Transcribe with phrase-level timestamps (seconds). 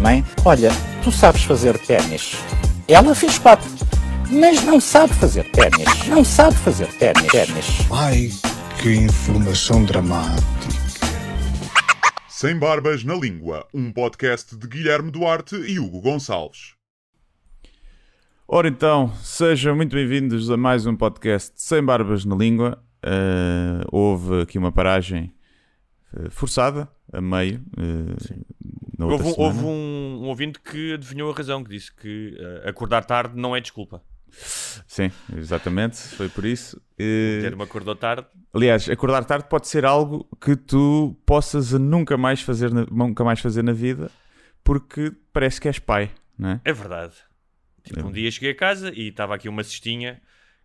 [0.00, 0.70] Mãe, olha,
[1.02, 2.36] tu sabes fazer ténis.
[2.86, 3.68] Ela fez quatro,
[4.30, 6.06] mas não sabe fazer ténis.
[6.06, 7.26] Não sabe fazer ténis.
[7.26, 7.66] ténis.
[7.90, 8.30] Ai,
[8.80, 10.42] que informação dramática.
[12.28, 16.74] Sem Barbas na Língua, um podcast de Guilherme Duarte e Hugo Gonçalves.
[18.46, 22.80] Ora então, sejam muito bem-vindos a mais um podcast Sem Barbas na Língua.
[23.02, 25.34] Eh, houve aqui uma paragem
[26.16, 27.62] eh, forçada, a meio,
[28.98, 32.68] outra Houve, um, houve um, um ouvinte que adivinhou a razão, que disse que eh,
[32.68, 34.02] acordar tarde não é desculpa.
[34.86, 36.80] Sim, exatamente, foi por isso.
[36.98, 42.40] Eh, Ter-me acordou tarde, aliás, acordar tarde pode ser algo que tu possas nunca mais
[42.40, 44.10] fazer na, nunca mais fazer na vida,
[44.64, 46.60] porque parece que és pai, não é?
[46.64, 47.14] é verdade.
[47.82, 50.22] Tipo, um dia cheguei a casa e estava aqui uma cestinha,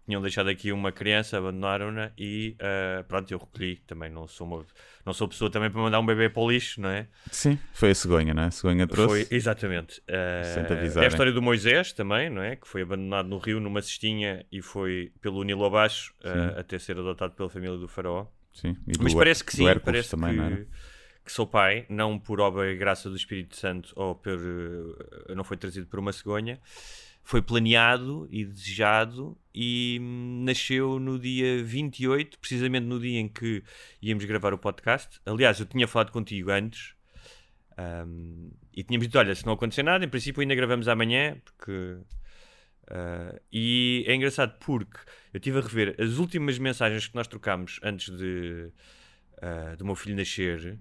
[0.08, 3.76] tinham deixado aqui uma criança, abandonaram-na e eh, pronto, eu recolhi.
[3.88, 4.66] Também não sou, uma,
[5.08, 7.08] não sou pessoa também para mandar um bebê para o lixo, não é?
[7.32, 8.48] Sim, foi a cegonha, não é?
[8.48, 9.26] A cegonha trouxe.
[9.26, 10.02] Foi, exatamente.
[10.02, 12.58] Te é a história do Moisés também, não é?
[12.58, 16.98] Que foi abandonado no rio numa cestinha e foi pelo Nilo abaixo eh, até ser
[17.00, 18.28] adotado pela família do faraó.
[18.54, 20.56] Sim, e Mas do- parece que sim, Hércules parece também, não era?
[20.58, 20.68] que,
[21.24, 24.34] que sou pai, não por obra e graça do Espírito Santo ou por.
[25.30, 26.60] eh, não foi trazido por uma cegonha.
[27.28, 33.62] Foi planeado e desejado e hum, nasceu no dia 28, precisamente no dia em que
[34.02, 35.20] íamos gravar o podcast.
[35.26, 36.96] Aliás, eu tinha falado contigo antes
[38.08, 41.98] hum, e tínhamos dito: olha, se não acontecer nada, em princípio ainda gravamos amanhã, porque.
[42.90, 44.98] ah, e é engraçado porque
[45.34, 48.72] eu estive a rever as últimas mensagens que nós trocámos antes de,
[49.42, 50.80] ah, do meu filho nascer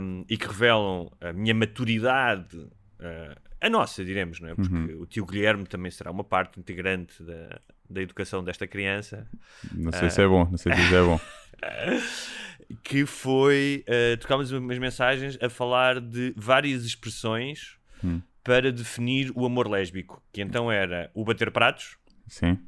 [0.00, 2.68] um, e que revelam a minha maturidade,
[2.98, 4.54] ah, a nossa, diremos, não é?
[4.54, 5.02] Porque Uhum.
[5.02, 9.26] o tio Guilherme também será uma parte integrante da, da educação desta criança,
[9.72, 11.20] Não sei se é bom, não sei se é bom.
[12.82, 13.84] que foi.
[13.88, 18.22] Uh, trocámos umas mensagens a falar de várias expressões Hum.
[18.42, 22.58] para definir o amor lésbico, que então era o bater pratos, Sim.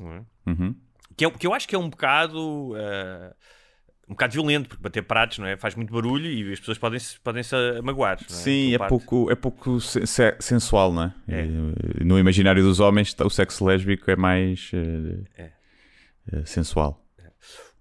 [0.00, 0.50] é?
[0.50, 0.74] Uhum.
[1.16, 3.32] que, é, que eu acho que é um bocado uh,
[4.10, 5.56] um bocado violento, porque bater pratos não é?
[5.56, 8.18] faz muito barulho e as pessoas podem se podem -se magoar.
[8.20, 8.24] é?
[8.28, 8.88] Sim, é parte.
[8.90, 11.14] pouco, é pouco se- se- sensual, não é?
[11.28, 11.44] É.
[11.46, 15.50] E, No imaginário dos homens, o sexo lésbico é mais eh, É.
[16.32, 17.06] eh, sensual.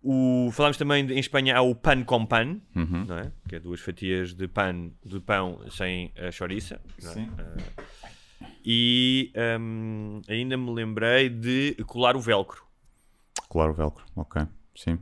[0.02, 3.06] O, falámos também de- em Espanha há o pan com pan, Uhum.
[3.06, 3.32] não é?
[3.50, 6.80] que é duas fatias de pan de pão sem a chouriça.
[7.00, 7.02] é?
[7.02, 7.30] Sim.
[7.38, 7.84] Ah,
[8.64, 12.64] e hum, ainda me lembrei de colar o velcro.
[13.50, 14.44] Claro, velcro, ok.
[14.76, 15.00] Sim.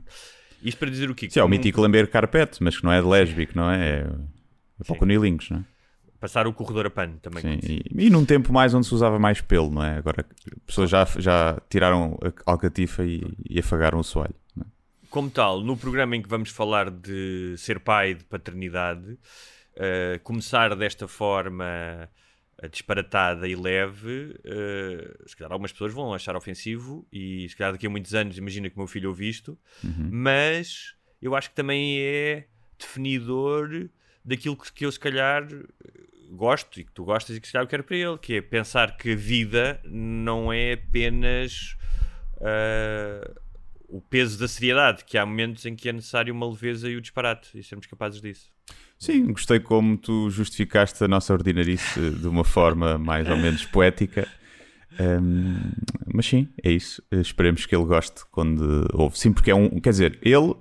[0.62, 1.28] Isto para dizer o quê?
[1.30, 4.00] Sim, é o mítico lamber carpete, mas que não é de lésbico, não é?
[4.00, 4.06] É,
[4.80, 5.64] é para não é?
[6.20, 7.42] Passar o corredor a pano também.
[7.42, 9.98] Sim, e, e num tempo mais onde se usava mais pelo, não é?
[9.98, 14.34] Agora as pessoas já, já tiraram a alcatifa e, e afagaram o soalho.
[14.60, 14.64] é?
[15.10, 19.16] Como tal, no programa em que vamos falar de ser pai, de paternidade,
[19.76, 22.08] eh, começar desta forma
[22.66, 27.86] disparatada e leve, eh, se calhar algumas pessoas vão achar ofensivo e se calhar daqui
[27.86, 29.56] a muitos anos imagina que o meu filho ouve isto,
[30.10, 32.48] mas eu acho que também é
[32.78, 33.88] definidor
[34.24, 35.46] daquilo que, que eu se calhar
[36.30, 38.40] gosto e que tu gostas e que se calhar eu quero para ele, que é
[38.40, 41.76] pensar que a vida não é apenas
[42.40, 43.40] ah,
[43.88, 47.00] o peso da seriedade, que há momentos em que é necessário uma leveza e o
[47.00, 48.50] disparate e sermos capazes disso.
[48.98, 54.28] Sim, gostei como tu justificaste a nossa ordinarice de uma forma mais ou menos poética.
[55.00, 55.72] Hum,
[56.12, 57.02] mas sim, é isso.
[57.10, 59.18] Esperemos que ele goste quando ouve.
[59.18, 59.80] Sim, porque é um.
[59.80, 60.54] Quer dizer, ele,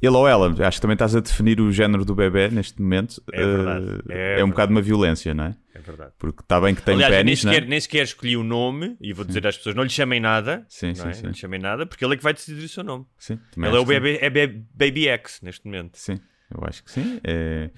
[0.00, 3.22] ele ou ela, acho que também estás a definir o género do bebê neste momento.
[3.32, 4.50] É verdade, eh, é é, um verdade.
[4.50, 5.56] bocado uma violência, não é?
[5.74, 6.12] É verdade.
[6.18, 7.60] Porque está bem que tem Aliás, nem pênis, não é?
[7.60, 10.88] nem sequer escolhi o nome e vou dizer às pessoas: não lhe chamem nada, Sim,
[10.88, 11.12] não, sim, é?
[11.12, 11.22] sim.
[11.24, 13.04] não lhe chamem nada, porque ele é que vai decidir o seu nome.
[13.18, 13.86] Sim, ele é o sim.
[13.86, 15.96] bebê, é Baby X neste momento.
[15.96, 16.18] Sim,
[16.50, 17.20] eu acho que sim.
[17.22, 17.70] É,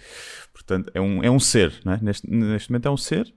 [0.53, 1.99] portanto, é um, é um ser, não é?
[2.01, 3.33] Neste, neste momento é um ser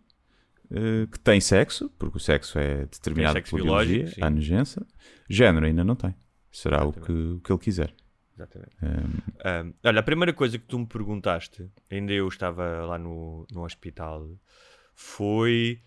[0.71, 4.21] eh, que tem sexo, porque o sexo é determinado sexo pela biologia, sim.
[4.21, 4.85] a nojença.
[5.29, 6.13] Género ainda não tem.
[6.51, 7.93] Será o que, o que ele quiser.
[8.35, 8.75] Exatamente.
[8.83, 13.47] Hum, Ahm, olha, a primeira coisa que tu me perguntaste, ainda eu estava lá no,
[13.51, 14.27] no hospital,
[14.93, 15.79] foi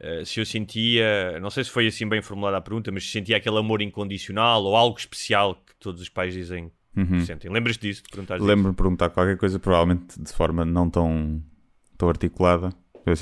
[0.00, 3.10] eh, se eu sentia, não sei se foi assim bem formulada a pergunta, mas se
[3.12, 7.24] sentia aquele amor incondicional ou algo especial que todos os pais dizem Uhum.
[7.24, 7.50] sentem.
[7.50, 8.02] Lembras disso?
[8.38, 11.42] Lembro-me de perguntar qualquer coisa, provavelmente de forma não tão,
[11.96, 12.68] tão articulada.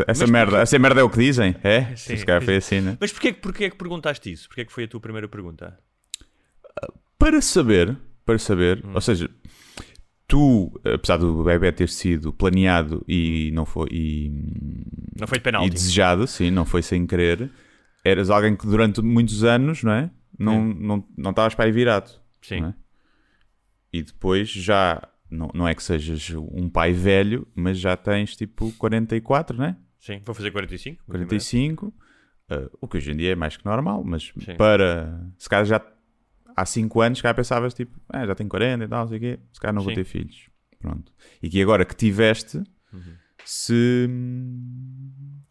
[0.09, 1.55] Essa, merda, essa merda é o que dizem?
[1.63, 1.85] É?
[1.97, 2.17] Sim.
[2.17, 2.99] Se foi assim, né?
[3.01, 4.49] Mas porquê, porquê é que perguntaste isso?
[4.49, 5.79] Porquê é que foi a tua primeira pergunta?
[7.19, 7.97] Para saber,
[8.31, 8.93] para saber, Hum.
[8.95, 9.29] ou seja,
[10.29, 14.31] tu, apesar do bebê ter sido planeado e não foi e,
[15.19, 15.71] Não foi de e penalti.
[15.71, 17.51] desejado, sim, não foi sem querer,
[18.05, 20.11] eras alguém que durante muitos anos, não é?
[20.39, 22.11] Não, não, não estavas para aí virado.
[22.41, 22.65] Sim.
[22.65, 22.75] é?
[23.93, 28.73] E depois já, não, não é que sejas um pai velho, mas já tens tipo
[28.79, 29.77] 44, não é?
[29.99, 31.03] Sim, vou fazer 45.
[31.09, 31.29] muito em breve.
[31.45, 31.93] 45,
[32.49, 34.55] eh, o que hoje em dia é mais que normal, mas Sim.
[34.57, 35.83] para se calhar já
[36.61, 39.39] há 5 anos, calhar pensavas tipo, ah, já tenho 40 e tal, sei o quê,
[39.53, 39.97] se calhar não vou Sim.
[39.97, 40.49] ter filhos.
[40.79, 41.13] Pronto.
[41.43, 42.59] E que agora que tiveste,
[42.93, 43.15] Uhum.
[43.45, 44.09] se,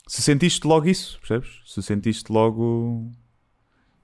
[0.08, 1.62] se sentiste logo isso, percebes?
[1.66, 3.12] Se sentiste logo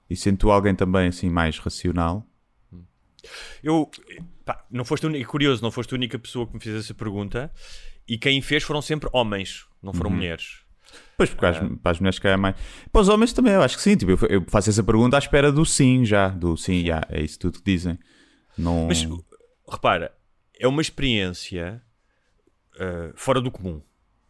[0.08, 2.26] e sendo alguém também assim mais racional.
[3.62, 3.90] Eu,
[4.44, 7.52] pá, não foste única, curioso, não foste a única pessoa que me fez essa pergunta
[8.06, 10.16] e quem fez foram sempre homens, não foram Uhum.
[10.16, 10.64] mulheres.
[11.16, 12.54] Pois, porque às- para as mulheres que é mais.
[12.92, 13.96] Para os homens também, eu acho que sim.
[13.96, 16.28] Tipo, eu, eu faço essa pergunta à espera do sim já.
[16.28, 17.98] Do sim, já, é isso tudo que dizem.
[18.56, 18.86] Não...
[18.86, 19.06] Mas
[19.68, 20.12] repara,
[20.58, 21.82] é uma experiência
[22.74, 23.80] uh, fora do comum.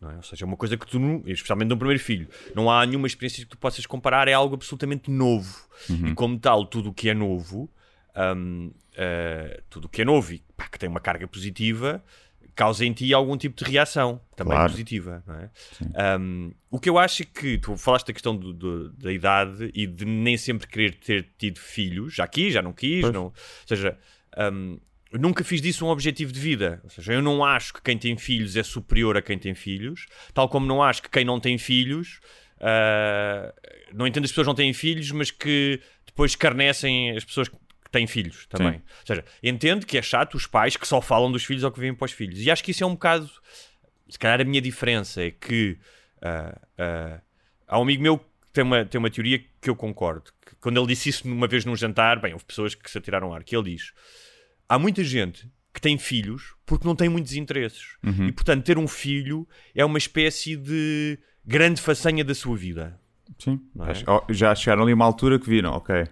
[0.01, 0.17] Não é?
[0.17, 3.07] Ou seja, é uma coisa que tu, não- especialmente no primeiro filho, não há nenhuma
[3.07, 5.67] experiência que tu possas comparar, é algo absolutamente novo.
[5.91, 7.69] E como tal, tudo o que é novo,
[8.37, 12.05] um, uh, tudo o que é novo e pá, que tem uma carga positiva,
[12.57, 14.71] causa em ti algum tipo de reação também Claro.
[14.73, 15.23] positiva.
[15.29, 16.19] É?
[16.19, 19.71] Um, o que eu acho é que tu falaste da questão do- do- da idade
[19.75, 23.13] e de nem sempre querer ter tido filhos, já quis, já não quis, Pois.
[23.13, 23.35] não, ou
[23.67, 23.97] seja,
[24.53, 24.79] um,
[25.13, 26.81] eu nunca fiz disso um objetivo de vida.
[26.83, 30.07] Ou seja, eu não acho que quem tem filhos é superior a quem tem filhos,
[30.35, 32.21] tal como não acho que quem não tem filhos.
[32.59, 33.53] ah,
[33.93, 37.51] não entendo as pessoas não têm filhos, mas que depois escarnecem as pessoas
[37.97, 38.75] têm filhos também.
[38.75, 38.83] Sim.
[39.01, 41.81] Ou seja, entendo que é chato os pais que só falam dos filhos ou que
[41.81, 42.41] vêm para os filhos.
[42.41, 43.31] E acho que isso é um bocado.
[44.09, 45.79] Se calhar a minha diferença é que
[46.23, 47.21] ah, ah,
[47.67, 50.31] há um amigo meu que tem uma, tem uma teoria que eu concordo.
[50.45, 53.29] Que quando ele disse isso uma vez num jantar, bem, houve pessoas que se atiraram
[53.29, 53.93] ao ar, que ele diz:
[54.69, 57.97] há muita gente que tem filhos porque não tem muitos interesses.
[58.29, 62.99] E portanto, ter um filho é uma espécie de grande façanha da sua vida.
[63.39, 63.61] Sim.
[63.81, 64.33] É?
[64.33, 66.07] Já chegaram ali uma altura que viram, ok,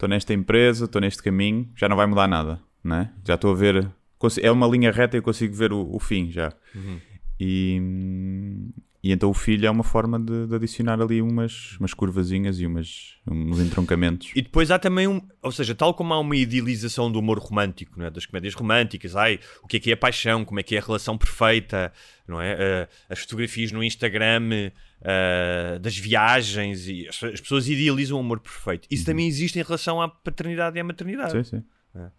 [0.00, 3.12] estou nesta empresa, estou neste caminho, já não vai mudar nada, né?
[3.22, 3.92] Já estou a ver,
[4.40, 6.50] é uma linha reta e eu consigo ver o, o fim já.
[6.74, 6.98] Uhum.
[7.38, 8.70] E,
[9.02, 12.66] e então o filho é uma forma de, de adicionar ali umas, umas curvazinhas e
[12.66, 14.30] umas, uns entroncamentos.
[14.34, 17.98] E depois há também um, ou seja, tal como há uma idealização do amor romântico,
[17.98, 18.10] não é?
[18.10, 20.78] das comédias românticas, ai, o que é que é a paixão, como é que é
[20.78, 21.90] a relação perfeita,
[22.28, 22.52] não é?
[22.52, 24.70] Ah, as fotografias no Instagram,
[25.02, 28.86] ah, das viagens, e as, as pessoas idealizam o amor perfeito.
[28.90, 31.32] Isso também existe em relação à paternidade e à maternidade.
[31.32, 31.64] Sim, sim.
[31.94, 32.10] Ah,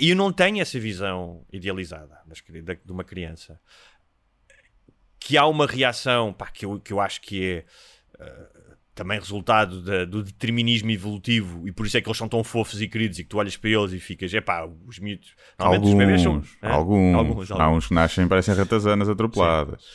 [0.00, 2.18] E eu não tenho essa visão idealizada
[2.84, 3.60] de uma criança.
[5.20, 7.64] Que há uma reação pá, que, eu, que eu acho que é
[8.18, 8.46] ah,
[8.94, 12.80] também resultado da- do determinismo evolutivo e por isso é que eles são tão fofos
[12.82, 15.34] e queridos e que tu olhas para eles e ficas, é pá, os miúdos.
[15.58, 16.32] Normalmente os bebês são.
[16.34, 16.70] Alguns, hã?
[16.70, 19.82] alguns, alguns, Há uns que nascem parecem ratazanas atropeladas.
[19.82, 19.88] Sim,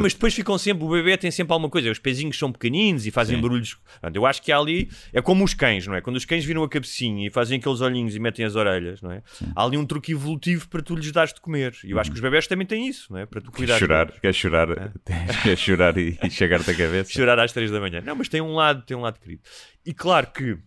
[0.00, 3.10] mas depois ficam sempre, o bebê tem sempre alguma coisa, os pezinhos são pequeninos e
[3.10, 3.42] fazem Sim.
[3.42, 3.76] barulhos.
[4.12, 6.00] Eu acho que há ali, é como os cães, não é?
[6.00, 9.12] Quando os cães viram a cabecinha e fazem aqueles olhinhos e metem as orelhas, não
[9.12, 9.22] é?
[9.54, 11.74] Há ali um truque evolutivo para tu lhes dares de comer.
[11.84, 13.26] E eu acho que os bebés também têm isso, não é?
[13.26, 13.78] Para tu cuidar.
[13.78, 14.68] Chorar, quer chorar,
[15.42, 17.10] quer chorar e, e chegar-te a cabeça.
[17.10, 18.02] chorar às 3 da manhã.
[18.04, 19.42] Não, mas tem um lado, tem um lado querido.
[19.84, 20.58] E claro que,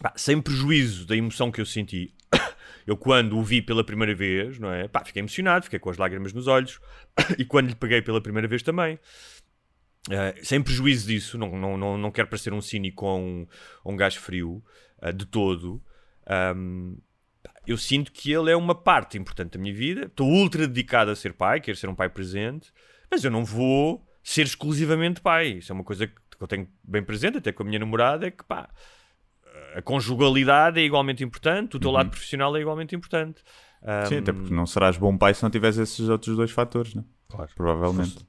[0.00, 2.14] pá, sem prejuízo da emoção que eu senti,
[2.86, 4.88] eu quando o vi pela primeira vez, não é?
[4.88, 6.80] Pá, fiquei emocionado, fiquei com as lágrimas nos olhos,
[7.38, 8.98] e quando lhe peguei pela primeira vez também.
[10.10, 13.46] Eh, sem prejuízo disso, não, não, não, não quero parecer um cínico ou um,
[13.86, 14.62] um frio,
[15.00, 15.82] eh, de todo.
[16.24, 16.54] Pá,
[17.66, 20.06] eu sinto que ele é uma parte importante da minha vida.
[20.06, 22.72] Estou ultra dedicado a ser pai, quero ser um pai presente,
[23.10, 25.58] mas eu não vou ser exclusivamente pai.
[25.58, 28.30] Isso é uma coisa que eu tenho bem presente, até com a minha namorada, é
[28.30, 28.68] que pá,
[29.76, 33.40] a conjugalidade é igualmente importante, o teu lado profissional é igualmente importante.
[34.08, 36.94] Sim, Ahm, até porque não serás bom pai se não tiveres esses outros dois fatores,
[36.94, 37.02] né?
[37.28, 37.50] Claro.
[37.56, 38.26] Provavelmente.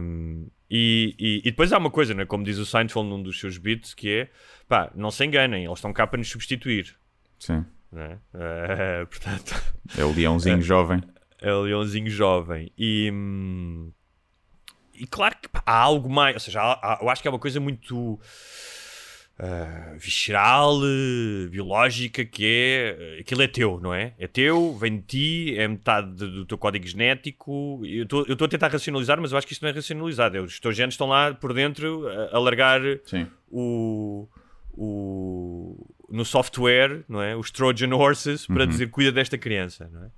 [0.00, 2.24] Um, e, e- e depois há uma coisa, né?
[2.24, 4.30] como diz o Seinfeld num dos seus beats, que é
[4.68, 6.96] pá, não se enganem, eles estão cá para nos substituir.
[7.38, 7.64] Sim.
[7.92, 8.18] Né?
[8.34, 9.54] Eh, portanto,
[9.96, 11.00] É o leãozinho jovem.
[11.40, 12.72] é o leãozinho jovem.
[12.76, 13.92] E, hum,
[14.94, 17.30] e claro que pá, há algo mais, ou seja, há- há- eu acho que é
[17.30, 18.18] uma coisa muito
[19.44, 24.14] ah, visceral, eh, biológica, que é aquilo é teu, não é?
[24.18, 27.82] É teu, vem de ti, é metade de- do teu código genético.
[27.84, 30.36] Eu estou a tentar racionalizar, mas eu acho que isto não é racionalizado.
[30.36, 33.26] É, Os teus genes estão lá por dentro a, a largar Sim.
[33.50, 34.28] o,
[34.74, 37.34] o- no software, não é?
[37.36, 38.68] Os Trojan Horses para Uhum.
[38.68, 40.10] dizer cuida desta criança, não é?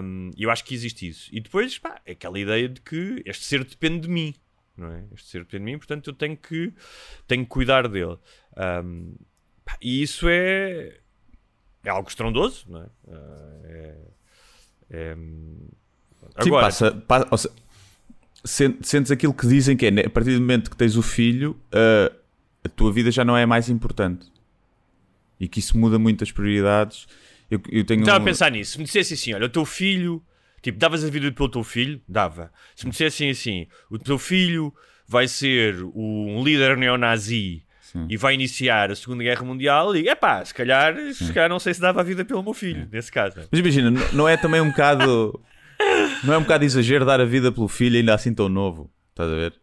[0.00, 1.28] Um, eu acho que existe isso.
[1.32, 4.32] E depois, pá, aquela ideia de que este ser depende de mim,
[4.76, 5.04] não é?
[5.14, 6.72] Este ser depende de mim, portanto eu tenho que,
[7.26, 8.18] tenho que cuidar dele.
[8.84, 9.14] Um,
[9.64, 10.98] pá, e isso é,
[11.84, 12.86] é algo estrondoso, não é?
[13.08, 13.96] Ah, é,
[14.90, 17.50] é- Sim, Agora, passa, pa- ou se-
[18.44, 21.02] sen- sentes aquilo que dizem que é, né, a partir do momento que tens o
[21.02, 22.12] filho, a,
[22.64, 24.30] a tua vida já não é mais importante.
[25.38, 27.06] E que isso muda muito as prioridades.
[27.50, 28.72] Eu, eu tenho Estava um- a pensar nisso.
[28.72, 30.22] Se me dissessem assim, olha, o teu filho,
[30.66, 32.00] tipo, davas a vida pelo teu filho?
[32.08, 32.50] Dava.
[32.74, 34.72] Se me dissessem assim, o teu filho
[35.08, 37.62] vai ser um líder neonazi
[38.10, 41.72] e vai iniciar a Segunda Guerra Mundial, e epá, se calhar, se calhar não sei
[41.72, 43.36] se dava a vida pelo meu filho, nesse caso.
[43.50, 45.40] Mas imagina, não é também um bocado.
[46.24, 48.90] Não é um bocado exagero dar a vida pelo filho ainda assim tão novo?
[49.10, 49.54] Estás a ver?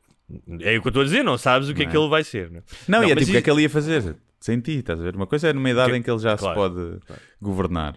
[0.62, 1.92] É o que eu estou a dizer, não sabes o que é Não é?
[1.92, 2.50] que ele vai ser.
[2.50, 4.16] Não, Não, e é tipo, o que é que ele ia fazer?
[4.40, 5.16] Sem ti, estás a ver?
[5.16, 7.00] Uma coisa é numa idade Que- em que ele já claro, se pode
[7.42, 7.96] governar.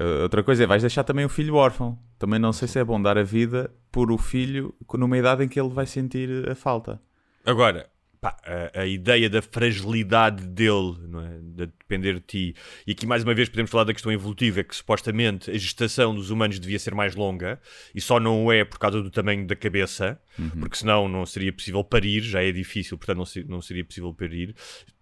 [0.00, 1.98] Uh, outra coisa é, vais deixar também o filho órfão.
[2.22, 5.48] Também não sei se é bom dar a vida por o filho numa idade em
[5.48, 7.02] que ele vai sentir a falta.
[7.44, 8.36] Agora, pá,
[8.72, 11.36] a, a ideia da fragilidade dele, não é?
[11.40, 12.54] de depender de ti,
[12.86, 16.14] e aqui mais uma vez podemos falar da questão evolutiva, é que supostamente a gestação
[16.14, 17.60] dos humanos devia ser mais longa,
[17.92, 20.16] e só não é por causa do tamanho da cabeça,
[20.60, 24.14] porque senão não seria possível parir, já é difícil, portanto não, se- não seria possível
[24.14, 24.54] parir.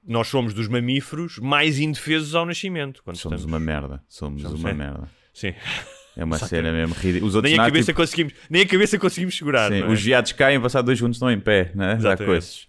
[0.07, 3.03] Nós somos dos mamíferos mais indefesos ao nascimento.
[3.05, 3.45] Quando Somos estamos...
[3.45, 4.03] uma merda.
[4.09, 4.73] Somos Somos, uma é.
[4.73, 5.07] merda.
[5.35, 5.53] Sim.
[6.17, 7.29] É uma que cena mesmo ridícula.
[7.29, 9.71] Os outros Nem a, cabeça tipo, conseguimos, nem a cabeça conseguimos segurar.
[9.71, 9.87] sim, é?
[9.87, 11.95] os viados caem, passar dois segundos estão em pé, né?
[11.95, 12.27] Exatamente.
[12.27, 12.67] coisas.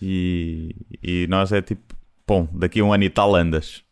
[0.00, 1.82] E, e nós é tipo,
[2.26, 3.82] bom, daqui a um ano e tal andas.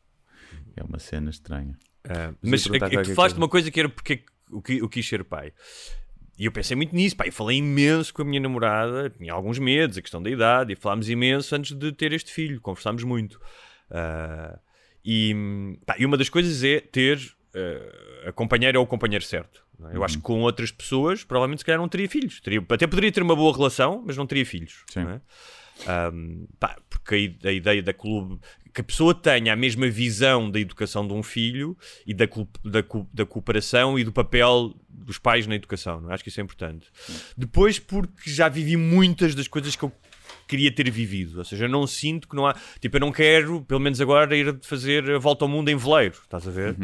[0.76, 1.76] É uma cena estranha.
[2.08, 3.34] Ah, Mas que- que tu falaste coisa.
[3.34, 5.52] de uma coisa que era porque que o, qui- o quis ser pai.
[6.38, 7.26] E eu pensei muito nisso, pá.
[7.26, 10.76] Eu falei imenso com a minha namorada, tinha alguns medos, a questão da idade, e
[10.76, 13.40] falámos imenso antes de ter este filho, conversámos muito.
[13.90, 14.58] Ah,
[15.04, 15.34] e,
[15.86, 17.18] pá, e uma das coisas é ter
[18.28, 19.64] a companheira ou o companheiro certo.
[19.90, 19.96] é?
[19.96, 22.40] Eu acho que com outras pessoas, provavelmente se calhar não teria filhos.
[22.40, 24.82] Teria, até poderia ter uma boa relação, mas não teria filhos.
[24.88, 25.04] Sim.
[25.04, 25.20] não é?
[26.12, 28.40] Um, pá, porque a, a ideia da clube
[28.72, 32.48] que a pessoa tenha a mesma visão da educação de um filho e da, co-
[32.64, 36.14] da, co- da cooperação e do papel dos pais na educação, não é?
[36.14, 36.86] acho que isso é importante.
[37.36, 39.92] Depois, porque já vivi muitas das coisas que eu
[40.48, 43.62] queria ter vivido, ou seja, eu não sinto que não há, tipo, eu não quero,
[43.62, 46.76] pelo menos agora, ir fazer a volta ao mundo em veleiro, estás a ver?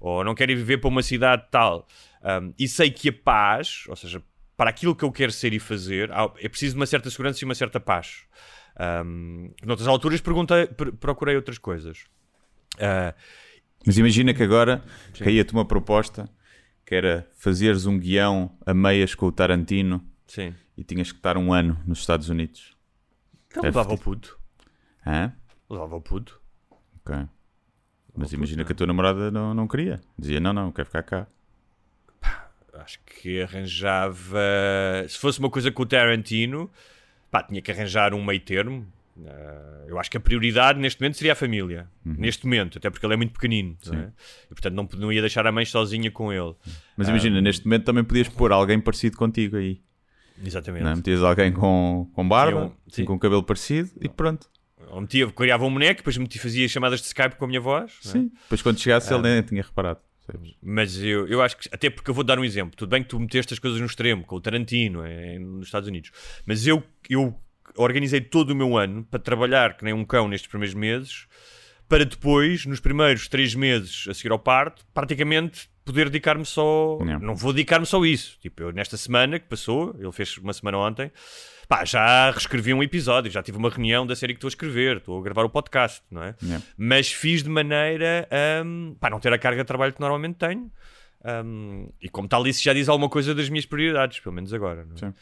[0.00, 1.86] Ou não quero ir viver para uma cidade tal.
[2.22, 4.22] Um, e sei que a paz, ou seja,
[4.56, 7.44] para aquilo que eu quero ser e fazer, é preciso de uma certa segurança e
[7.44, 8.24] uma certa paz.
[9.04, 12.04] Um, noutras alturas perguntei, pr- procurei outras coisas.
[12.78, 13.14] Ah,
[13.86, 14.82] Mas imagina que agora
[15.18, 16.30] caía-te uma proposta
[16.86, 20.54] que era fazeres um guião a meias com o Tarantino sim.
[20.76, 22.76] e tinhas que estar um ano nos Estados Unidos.
[23.48, 24.38] Então levava o puto.
[25.06, 25.32] Hã?
[25.68, 26.40] Levava o puto.
[27.04, 27.16] Ok.
[28.16, 30.00] Mas imagina que a tua namorada não, não queria.
[30.18, 31.26] Dizia, não, não, quero ficar cá.
[32.74, 34.38] Acho que arranjava.
[35.08, 36.70] Se fosse uma coisa com o Tarantino,
[37.30, 38.86] pá, tinha que arranjar um meio termo.
[39.26, 41.88] Ah, eu acho que a prioridade neste momento seria a família.
[42.04, 43.76] Neste momento, até porque ele é muito pequenino.
[43.92, 44.10] é?
[44.50, 46.54] E portanto não, não ia deixar a mãe sozinha com ele.
[46.96, 49.80] Mas imagina, neste momento também podias pôr alguém parecido contigo aí.
[50.42, 50.84] Exatamente.
[50.84, 50.96] Não é?
[50.96, 53.04] Metias alguém com, com barba, assim, sim.
[53.04, 54.48] com cabelo parecido e pronto.
[54.90, 57.92] Ou metia, criava um boneco, depois metia, fazia chamadas de Skype com a minha voz.
[58.06, 58.08] é?
[58.08, 58.30] Sim.
[58.42, 60.00] Depois quando chegasse ele nem tinha reparado.
[60.26, 60.54] sabes?
[60.62, 63.08] Mas eu, eu acho que, até porque eu vou dar um exemplo, tudo bem que
[63.08, 66.10] tu meteste as coisas no extremo, com o Tarantino é, nos Estados Unidos,
[66.46, 67.34] mas eu, eu
[67.76, 71.26] organizei todo o meu ano para trabalhar que nem um cão nestes primeiros meses,
[71.88, 76.98] para depois, nos primeiros três meses a seguir ao parto, praticamente poder dedicar-me só.
[77.04, 77.18] Não.
[77.18, 78.38] Não vou dedicar-me só a isso.
[78.40, 81.10] Tipo, eu nesta semana que passou, ele fez uma semana ontem,
[81.70, 84.96] pá, já reescrevi um episódio, já tive uma reunião da série que estou a escrever,
[84.96, 86.34] estou a gravar o podcast, não é?
[86.42, 86.66] Yeah.
[86.76, 90.68] Mas fiz de maneira a pá, não ter a carga de trabalho que normalmente tenho.
[91.24, 94.84] Um, e como tal, isso já diz alguma coisa das minhas prioridades, pelo menos agora.
[94.84, 94.98] não é?
[94.98, 95.14] Sim.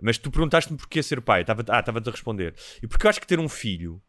[0.00, 1.44] Mas tu perguntaste-me porquê ser pai.
[1.68, 2.54] Ah, estava-te a responder.
[2.82, 4.02] E porque eu acho que ter um filho,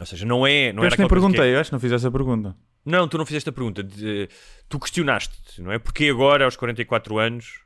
[0.00, 0.72] ou seja, não é.
[0.72, 1.92] Não eu era acho que nem coisa que é- perguntei, eu acho que não fiz
[1.92, 2.56] essa pergunta.
[2.86, 3.82] Não, tu não fizeste a pergunta.
[3.82, 4.28] de-
[4.68, 5.78] tu questionaste, não é?
[5.78, 7.60] Porque agora, aos 44 anos.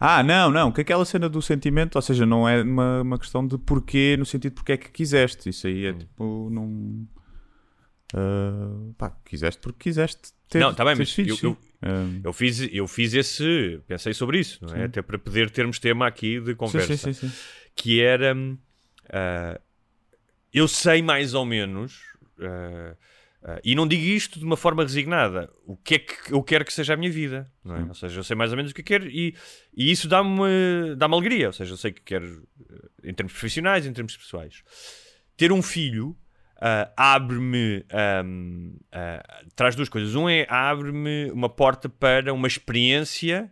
[0.00, 3.46] Ah, não, não, que aquela cena do sentimento, ou seja, não é uma, uma questão
[3.46, 5.48] de porquê, no sentido de porque é que quiseste.
[5.48, 5.98] Isso aí é Hum.
[5.98, 7.08] tipo, não.
[8.14, 11.42] ah, pá, quiseste porque quiseste ter, Não, tá bem, mas filhos.
[11.42, 11.56] eu-.
[11.82, 13.80] Ah, Eu fiz, eu fiz esse.
[13.86, 14.84] Pensei sobre isso, não é?
[14.84, 16.96] Até para poder termos tema aqui de conversa.
[16.96, 17.34] sim, sim, sim.
[17.76, 18.34] que era
[19.10, 19.60] ah,
[20.52, 22.02] eu sei mais ou menos
[22.40, 22.96] ah,
[23.42, 26.64] ah, e não digo isto de uma forma resignada o que é que eu quero
[26.64, 27.82] que seja a minha vida é?
[27.88, 29.34] ou seja, eu sei mais ou menos o que eu quero e,
[29.76, 33.86] e isso dá-me dá alegria ou seja, eu sei que quero eh, em termos profissionais,
[33.86, 34.62] em termos pessoais
[35.36, 36.16] ter um filho
[36.60, 37.84] ah, abre-me.
[37.90, 40.14] ahm, ah, traz duas coisas.
[40.14, 43.50] Um é abre-me uma porta para uma experiência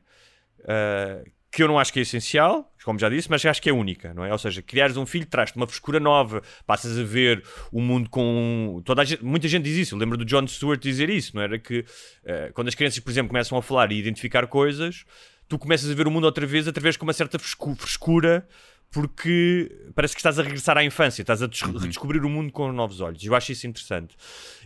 [0.66, 1.22] ah,
[1.56, 4.12] que eu não acho que é essencial, como já disse, mas acho que é única,
[4.12, 4.30] não é?
[4.30, 8.82] Ou seja, criares um filho traz-te uma frescura nova, passas a ver o mundo com.
[8.84, 9.94] Toda a gente- muita gente diz isso.
[9.94, 11.58] Eu lembro do John Stewart dizer isso, não era?
[11.58, 11.84] Que
[12.26, 15.04] ah, quando as crianças, por exemplo, começam a falar e identificar coisas,
[15.48, 18.46] tu começas a ver o mundo outra vez através com uma certa frescu- frescura.
[18.88, 22.70] Porque parece que estás a regressar à infância, estás a des- redescobrir o mundo com
[22.72, 23.22] novos olhos.
[23.24, 24.14] Eu acho isso interessante.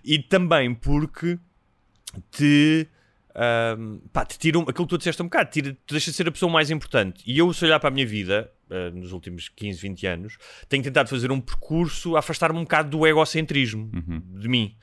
[0.05, 1.39] E também porque
[2.31, 2.87] te,
[3.35, 6.29] ahm, pá, te tiram aquilo que tu disseste um bocado, tira, te deixa de ser
[6.29, 7.23] a pessoa mais importante.
[7.27, 10.37] E eu, se olhar para a minha vida, ah, nos últimos 15, 20 anos,
[10.69, 13.91] tenho tentado fazer um percurso a afastar-me um bocado do egocentrismo
[14.39, 14.77] de mim.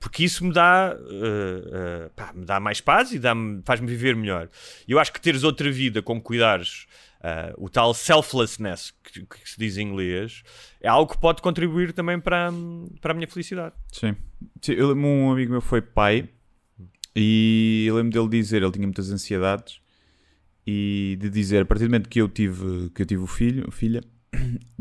[0.00, 3.20] Porque isso me dá, ah, ah, pá, me dá mais paz e
[3.64, 4.48] faz-me viver melhor.
[4.86, 6.86] E eu acho que teres outra vida com cuidares
[7.56, 10.42] o tal selflessness que, que se diz em inglês
[10.80, 12.52] é algo que pode contribuir também para, a-
[13.00, 13.76] para a minha felicidade.
[13.92, 14.16] Sim.
[14.60, 16.28] Sim, eu um amigo meu foi pai
[17.14, 19.80] e lembro dele dizer, ele tinha muitas ansiedades
[20.66, 23.70] e de dizer, a partir do momento que eu tive, que eu tive o filho,
[23.70, 24.02] filha,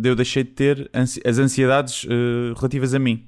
[0.02, 3.28] eu deixei de ter ansi- as ansiedades eh, relativas a mim.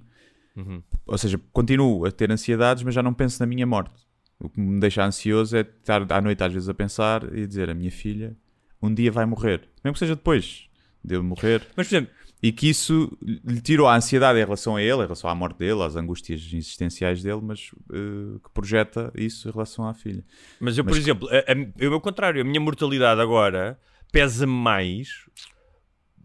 [1.06, 3.94] Ou seja, continuo a ter ansiedades, mas já não penso na minha morte.
[4.40, 7.70] O que me deixa ansioso é estar à noite às vezes a pensar e dizer,
[7.70, 8.36] a minha filha
[8.82, 9.62] um dia vai morrer.
[9.84, 10.66] Mesmo que seja depois
[11.04, 11.66] de eu morrer.
[11.76, 12.14] Mas, por exemplo,
[12.46, 15.60] E que isso lhe tirou a ansiedade em relação a ele, em relação à morte
[15.60, 20.26] dele, às angústias existenciais dele, mas eh, que projeta isso em relação à filha.
[20.60, 23.80] Mas eu, por Mas- exemplo, a, a, eu, ao contrário, a minha mortalidade agora
[24.12, 25.08] pesa mais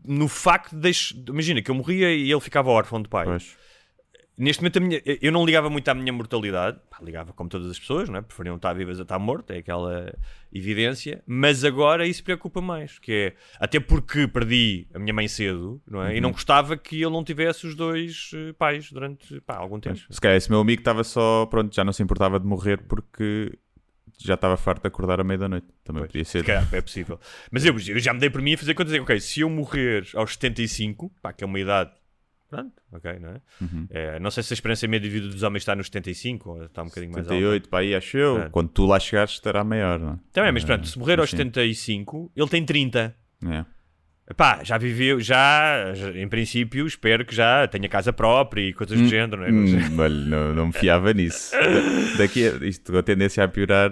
[0.05, 0.91] no facto de.
[1.29, 3.25] Imagina que eu morria e ele ficava órfão de pai.
[3.25, 3.57] Pois.
[4.39, 7.79] Neste momento, minha, eu não ligava muito à minha mortalidade, Pá, ligava como todas as
[7.79, 8.23] pessoas, não é?
[8.23, 10.15] preferiam estar vivas a estar morto, é aquela
[10.53, 11.23] evidência.
[11.27, 16.03] Mas agora isso preocupa mais, que é até porque perdi a minha mãe cedo, não
[16.03, 16.13] é?
[16.13, 16.23] E Uhum.
[16.23, 19.99] não gostava que ele não tivesse os dois eh, pais durante pá, algum tempo.
[20.09, 23.59] Se calhar esse meu amigo estava só, pronto, já não se importava de morrer porque
[24.21, 25.67] já estava farto de acordar à meia da noite.
[25.85, 26.41] Também podia ser.
[26.41, 27.19] Se calhar, é possível.
[27.51, 28.93] Mas eu, eu já me dei por mim a fazer contas.
[29.01, 31.91] Ok, se eu morrer aos 75, pá, que é uma idade.
[32.51, 33.41] Pronto, ok, não é?
[33.61, 33.87] Uhum.
[33.91, 36.65] É, não sei se a experiência média de vida dos homens está nos 75 ou
[36.65, 37.35] está um bocadinho mais alta.
[37.35, 38.39] 78, para aí acho eu.
[38.43, 38.49] É.
[38.49, 40.19] Quando tu lá chegares estará maior, não é?
[40.33, 41.37] Também, mas pronto, se morrer aos sim.
[41.37, 43.15] 75, ele tem 30.
[43.47, 43.65] É.
[44.37, 48.99] Pá, já viveu, já, já, em princípio, espero que já tenha casa própria e coisas
[49.01, 49.51] do género, não é?
[49.51, 51.53] Hum, olha, não, não me fiava nisso.
[51.53, 53.91] Da- Daqui a, isto, a tendência a piorar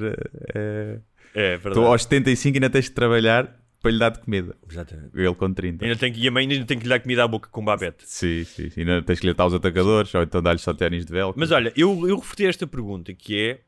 [0.55, 0.99] é.
[1.35, 1.75] É verdade.
[1.75, 3.55] Tu aos 75 ainda tens de trabalhar
[3.87, 4.57] para lhe dar de comida.
[4.68, 5.11] Exatamente.
[5.14, 5.85] Ele com 30.
[5.85, 7.64] Ainda tem que, e a mãe ainda tem que lhe dar comida à boca com
[7.64, 8.03] babete.
[8.05, 8.68] Sim, sim.
[8.68, 8.81] sim.
[8.81, 11.38] Ainda tens que lhe dar os atacadores ou então dar-lhe só ténis de velcro.
[11.38, 13.61] Mas olha, eu, eu referi esta pergunta que é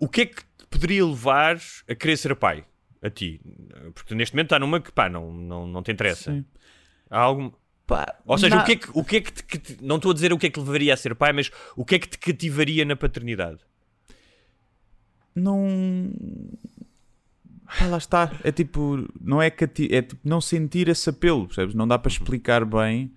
[0.00, 1.56] o que é que te poderia levar
[1.88, 2.64] a querer ser pai?
[3.02, 3.40] A ti?
[3.94, 6.32] Porque neste momento está numa que pá, não, não, não te interessa.
[6.32, 6.44] Sim.
[7.08, 7.50] Há algum.
[8.26, 10.10] Ou seja, o que é que, o que, é que te, que te- Não estou
[10.10, 12.08] a dizer o que é que levaria a ser pai, mas o que é que
[12.08, 13.58] te cativaria na paternidade?
[15.34, 16.10] Não.
[17.78, 18.30] Pá, lá está.
[18.44, 19.88] É tipo, não é, cati...
[19.94, 21.74] é tipo não sentir esse apelo, percebes?
[21.74, 23.12] Não dá para explicar bem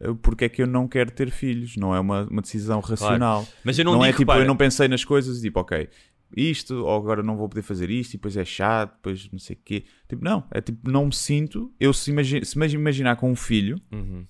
[0.00, 1.76] eh, porque é que eu não quero ter filhos.
[1.76, 3.46] Não é uma, uma decisão racional.
[3.64, 5.88] Mas eu não, é digo, tipo, repara, eu não pensei nas coisas e tipo, ok,
[6.36, 9.56] isto, ou agora não vou poder fazer isto, e depois é chato, depois não sei
[9.56, 9.84] o quê.
[10.08, 11.72] Tipo, não, é tipo, não me sinto.
[11.80, 14.26] Eu se, imagi se me imaginar com um filho, Uhum.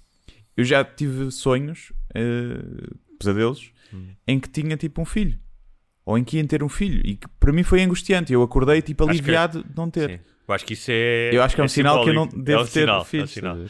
[0.56, 2.62] eu já tive sonhos, eh,
[3.18, 4.08] pesadelos, Uhum.
[4.26, 5.38] em que tinha tipo um filho.
[6.08, 7.02] Ou em que ia ter um filho.
[7.04, 8.32] E que para mim foi angustiante.
[8.32, 10.08] Eu acordei tipo Acho que- aliviado de não ter.
[10.08, 10.18] Sim.
[10.48, 11.30] Eu acho que isso é.
[11.34, 13.36] Eu acho que é um sinal que eu não devo é um ter sinal, filhos.
[13.36, 13.66] É um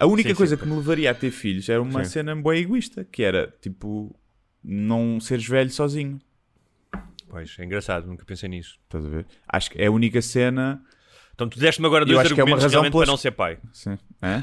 [0.00, 0.62] a única Sim, coisa sim.
[0.62, 2.10] que me levaria a ter filhos era uma Sim.
[2.10, 4.14] cena bem egoísta, que era tipo
[4.64, 6.18] não seres velho sozinho.
[7.28, 8.78] Pois, é engraçado, nunca pensei nisso.
[8.84, 9.24] Estás a ver?
[9.48, 10.82] Acho que é a única cena.
[11.36, 13.58] Então tu deste-me agora dois que é uma argumentos razão pelas- para não ser pai.
[13.70, 13.98] Sim.
[14.22, 14.42] É?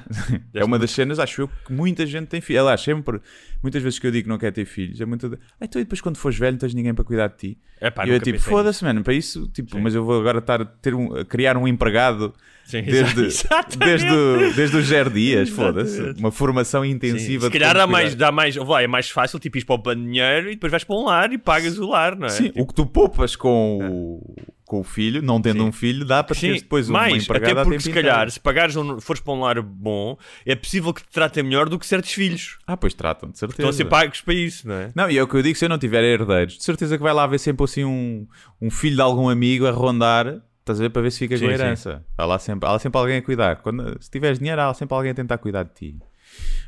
[0.62, 2.62] é uma das cenas, acho eu, que muita gente tem filhos.
[2.62, 3.20] Aliás, sempre,
[3.64, 5.26] muitas vezes que eu digo que não quer ter filhos, é muito.
[5.60, 7.58] Ah, então e depois quando fores velho não tens ninguém para cuidar de ti.
[7.82, 10.38] É pá, e eu é tipo, foda-se, mano, para isso, tipo, mas eu vou agora
[10.38, 12.32] estar a, ter um, a criar um empregado
[12.64, 13.78] Sim, desde, exatamente.
[13.80, 15.90] desde, o, desde os zero dias, Exatamente.
[15.90, 16.20] foda-se.
[16.20, 16.92] Uma formação Sim.
[16.92, 19.92] intensiva Se de calhar dá mais, dá mais, vai, é mais fácil, tipo, ir para
[19.92, 22.30] o dinheiro e depois vais para um lar e pagas o lar, não é?
[22.30, 24.36] Sim, o que tu poupas com o,
[24.74, 25.68] com o filho, não tendo Sim.
[25.68, 28.08] um filho, dá para teres depois uma mais, empregada até porque se inteiro.
[28.08, 31.70] calhar, se pagares um, fores para um lar bom, é possível que te tratem melhor
[31.70, 32.58] do que certos filhos.
[32.66, 33.62] Ah, pois tratam, de certeza.
[33.62, 34.92] Estão a ser pagos para isso, não é?
[34.96, 37.04] Não, e é o que eu digo, se eu não tiver herdeiros, de certeza que
[37.04, 38.28] vai lá haver sempre assim um,
[38.60, 41.46] um filho de algum amigo a rondar, estás a ver, para ver se fica Sim,
[41.46, 41.64] com a sim.
[41.64, 42.04] herança.
[42.18, 43.58] Há lá, sempre, há lá sempre alguém a cuidar.
[43.58, 46.00] Quando, se tiveres dinheiro, há lá sempre alguém a tentar cuidar de ti.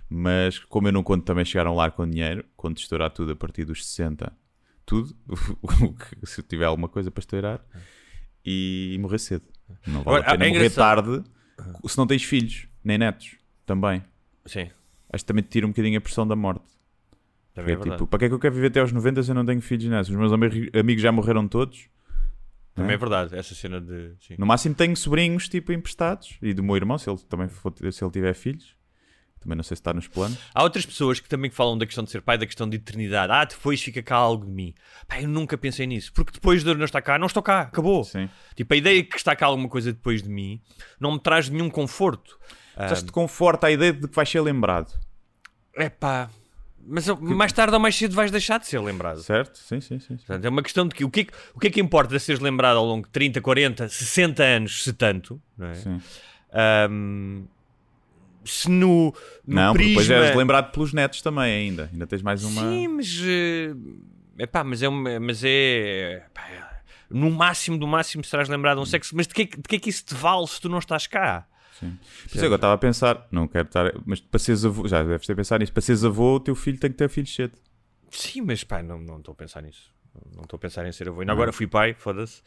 [0.08, 3.32] Mas como eu não conto também chegar a um lar com dinheiro, conto estourar tudo
[3.32, 4.32] a partir dos 60,
[4.86, 5.16] tudo,
[6.24, 7.60] se tiver alguma coisa para estourar,
[8.46, 9.44] e morrer cedo.
[9.88, 11.24] Não vale Agora, a pena é morrer tarde
[11.88, 14.04] se não tens filhos, nem netos, também.
[14.46, 14.70] Sim.
[15.12, 16.64] acho que também te tira um bocadinho a pressão da morte.
[17.54, 17.98] Também é Porque, verdade.
[18.04, 19.62] tipo, para que é que eu quero viver até aos 90 se eu não tenho
[19.62, 20.12] filhos nessa?
[20.12, 21.88] Os meus ami- amigos já morreram todos.
[22.74, 22.96] Também é?
[22.96, 24.14] é verdade, essa cena de.
[24.20, 24.36] Sim.
[24.38, 26.38] No máximo tenho sobrinhos, tipo, emprestados.
[26.42, 28.75] E do meu irmão, se ele também for- se ele tiver filhos.
[29.46, 30.40] Também não sei se está nos planos.
[30.56, 33.32] Há outras pessoas que também falam da questão de ser pai, da questão de eternidade.
[33.32, 34.74] Ah, depois fica cá algo de mim.
[35.08, 36.12] Pá, eu nunca pensei nisso.
[36.14, 38.04] Porque depois de eu não estar cá, não estou cá, acabou.
[38.04, 38.28] Sim.
[38.56, 40.60] Tipo, a ideia de que está cá alguma coisa depois de mim
[41.00, 42.40] não me traz nenhum conforto.
[42.76, 44.92] Já te conforta a ideia de que vais ser lembrado.
[45.76, 46.28] É pá.
[46.88, 49.22] Mas mais tarde ou mais cedo vais deixar de ser lembrado.
[49.22, 49.58] Certo?
[49.60, 50.10] Sim, sim, sim.
[50.10, 50.16] sim.
[50.18, 52.14] Portanto, é uma questão de que o que, é que- o que é que importa
[52.16, 55.74] de seres lembrado ao longo de 30, 40, 60 anos, se tanto, não é?
[55.76, 56.02] Sim.
[56.54, 57.46] Ahm,
[58.46, 59.14] se no,
[59.46, 59.90] no Não, prisma...
[60.02, 61.90] depois és lembrado pelos netos também ainda.
[61.92, 62.62] Ainda tens mais uma...
[62.62, 63.20] Sim, mas...
[64.38, 64.88] É epá, mas é...
[64.90, 69.16] uma- Mas é epá, no máximo do máximo serás lembrado de um sexo.
[69.16, 70.80] Mas de que, é que- de que é que isso te vale se tu não
[70.80, 71.48] estás cá?
[71.80, 71.88] Por
[72.28, 75.36] isso agora estava a pensar, não quero estar, mas para seres avô, já deves ter
[75.36, 77.58] pensado nisso, para seres avô, o teu filho tem que ter filhos cedo.
[78.10, 79.94] Sim, mas pá, não não estou a pensar nisso.
[80.34, 81.20] Não estou a pensar em ser avô.
[81.20, 82.42] Ainda agora fui pai, foda-se.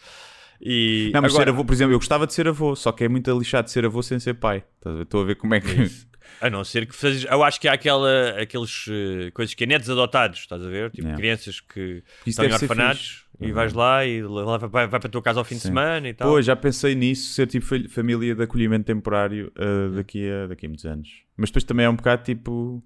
[0.60, 3.04] E Não, mas agora, ser avô, por exemplo, eu gostava de ser avô, só que
[3.04, 4.64] é muito lixado de ser avô sem ser pai.
[4.78, 5.02] Estás a ver?
[5.04, 5.66] Estou a ver como é que.
[6.42, 7.24] A não ser que fazes.
[7.24, 10.90] Eu acho que há aquela, aqueles eh, coisas que é netos adotados, estás a ver?
[10.90, 11.16] Tipo, Yeah.
[11.18, 13.54] crianças que Isso estão em orfanatos e Uhum.
[13.54, 15.68] vais lá e lá vai, vai para a tua casa ao fim de Sim.
[15.68, 16.28] semana e tal.
[16.28, 20.66] Pois, já pensei nisso, ser tipo fa- família de acolhimento temporário uh, daqui, a, daqui
[20.66, 21.08] a muitos anos.
[21.36, 22.84] Mas depois também é um bocado tipo,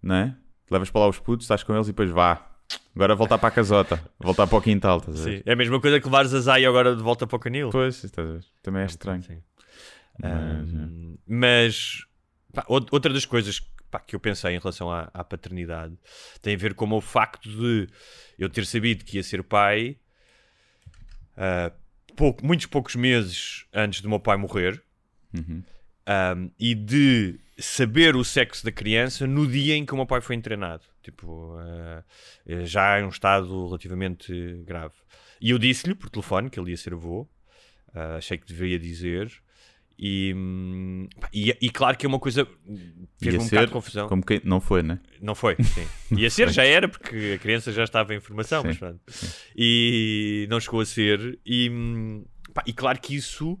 [0.00, 0.36] não é?
[0.70, 2.48] Levas para lá os putos, estás com eles e depois vá.
[2.94, 5.36] Agora voltar para a casota, voltar para o quintal, estás a ver?
[5.38, 5.42] Sim.
[5.46, 7.70] É a mesma coisa que levares a Zay agora de volta para o canil.
[7.70, 8.44] Pois, estás a ver?
[8.62, 9.22] Também é estranho.
[9.22, 9.42] Sim.
[10.20, 12.06] Mas, Ahm, mas
[12.52, 15.96] pá, out- outra das coisas pá, que eu pensei em relação à, à paternidade
[16.42, 17.86] tem a ver com o facto de
[18.38, 19.96] eu ter sabido que ia ser pai
[21.36, 21.72] ah,
[22.16, 24.82] pouco- muitos poucos meses antes do meu pai morrer
[25.32, 25.62] Uhum.
[26.06, 30.20] Ahm, e de saber o sexo da criança no dia em que o meu pai
[30.20, 30.84] foi internado.
[31.02, 32.04] Tipo, ah,
[32.64, 34.94] já em um estado relativamente grave.
[35.40, 37.28] E eu disse-lhe por telefone que ele ia ser avô.
[37.94, 39.32] Ah, achei que deveria dizer.
[39.98, 42.46] E, hum, e, e claro que é uma coisa.
[43.20, 44.08] Fez-me Ia um bocado de confusão.
[44.08, 45.00] Como que não foi, né?
[45.20, 46.16] Não foi, sim.
[46.16, 49.00] Ia ser, já era, porque a criança já estava em formação, mas Sim, pronto.
[49.56, 51.40] E não chegou a ser.
[51.44, 53.58] E, hum, pá, e claro que isso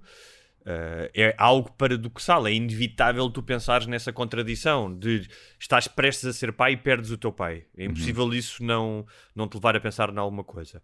[0.70, 2.46] eh, é algo paradoxal.
[2.46, 5.26] É inevitável tu pensares nessa contradição de
[5.58, 7.64] estás prestes a ser pai e perdes o teu pai.
[7.76, 10.82] É impossível isso não, não te levar a pensar em alguma coisa.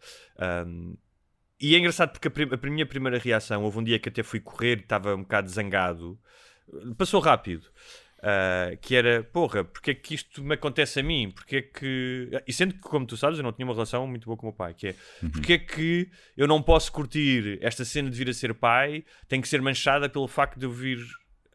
[0.66, 0.96] Um,
[1.60, 4.22] e é engraçado porque a, prim- a minha primeira reação, houve um dia que até
[4.22, 6.18] fui correr e estava um bocado zangado,
[6.96, 7.68] passou rápido.
[8.24, 11.30] Uh, que era, porra, porque é que isto me acontece a mim?
[11.30, 12.30] Porque é que.
[12.46, 14.48] E sendo que, como tu sabes, eu não tinha uma relação muito boa com o
[14.48, 14.94] meu pai, que é
[15.30, 19.42] porque é que eu não posso curtir esta cena de vir a ser pai, tem
[19.42, 21.04] que ser manchada pelo facto de eu vir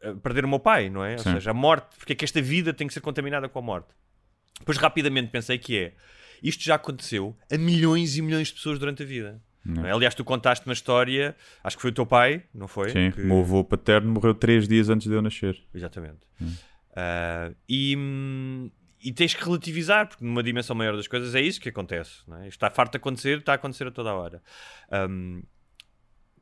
[0.00, 1.14] a perder o meu pai, não é?
[1.14, 1.32] Ou Sim.
[1.32, 3.88] seja, a morte, porque é que esta vida tem que ser contaminada com a morte?
[4.60, 5.94] Depois rapidamente pensei que é
[6.40, 9.42] isto já aconteceu a milhões e milhões de pessoas durante a vida.
[9.64, 9.92] Não é?
[9.92, 12.90] Aliás, tu contaste uma história, acho que foi o teu pai, não foi?
[12.90, 15.62] Sim, Que- o meu avô paterno morreu três dias antes de eu nascer.
[15.74, 16.20] Exatamente.
[16.96, 18.70] Ah, e, hum,
[19.02, 22.20] e tens que relativizar, porque numa dimensão maior das coisas é isso que acontece.
[22.26, 22.40] Não é?
[22.48, 24.42] Isto está farto de acontecer, está a acontecer a toda a hora.
[25.08, 25.42] Hum,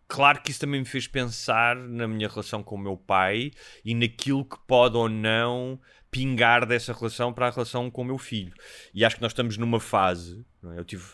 [0.06, 3.50] claro que isso também me fez pensar na minha relação com o meu pai
[3.84, 5.78] e naquilo que pode ou não
[6.10, 8.52] pingar dessa relação para a relação com o meu filho.
[8.94, 10.42] E acho que nós estamos numa fase,
[10.74, 10.78] é?
[10.78, 11.04] eu tive,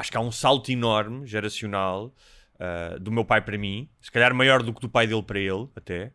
[0.00, 2.14] acho que há um salto enorme, geracional,
[2.58, 5.38] ah, do meu pai para mim, se calhar maior do que do pai dele para
[5.38, 6.12] ele, até,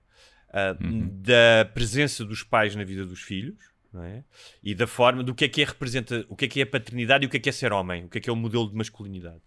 [0.52, 3.56] ah, da presença dos pais na vida dos filhos.
[4.04, 4.24] é?
[4.62, 7.24] E da forma do que é que é representa, o que é que é paternidade
[7.24, 8.70] e o que é que é ser homem, o que é que é o modelo
[8.70, 9.40] de masculinidade.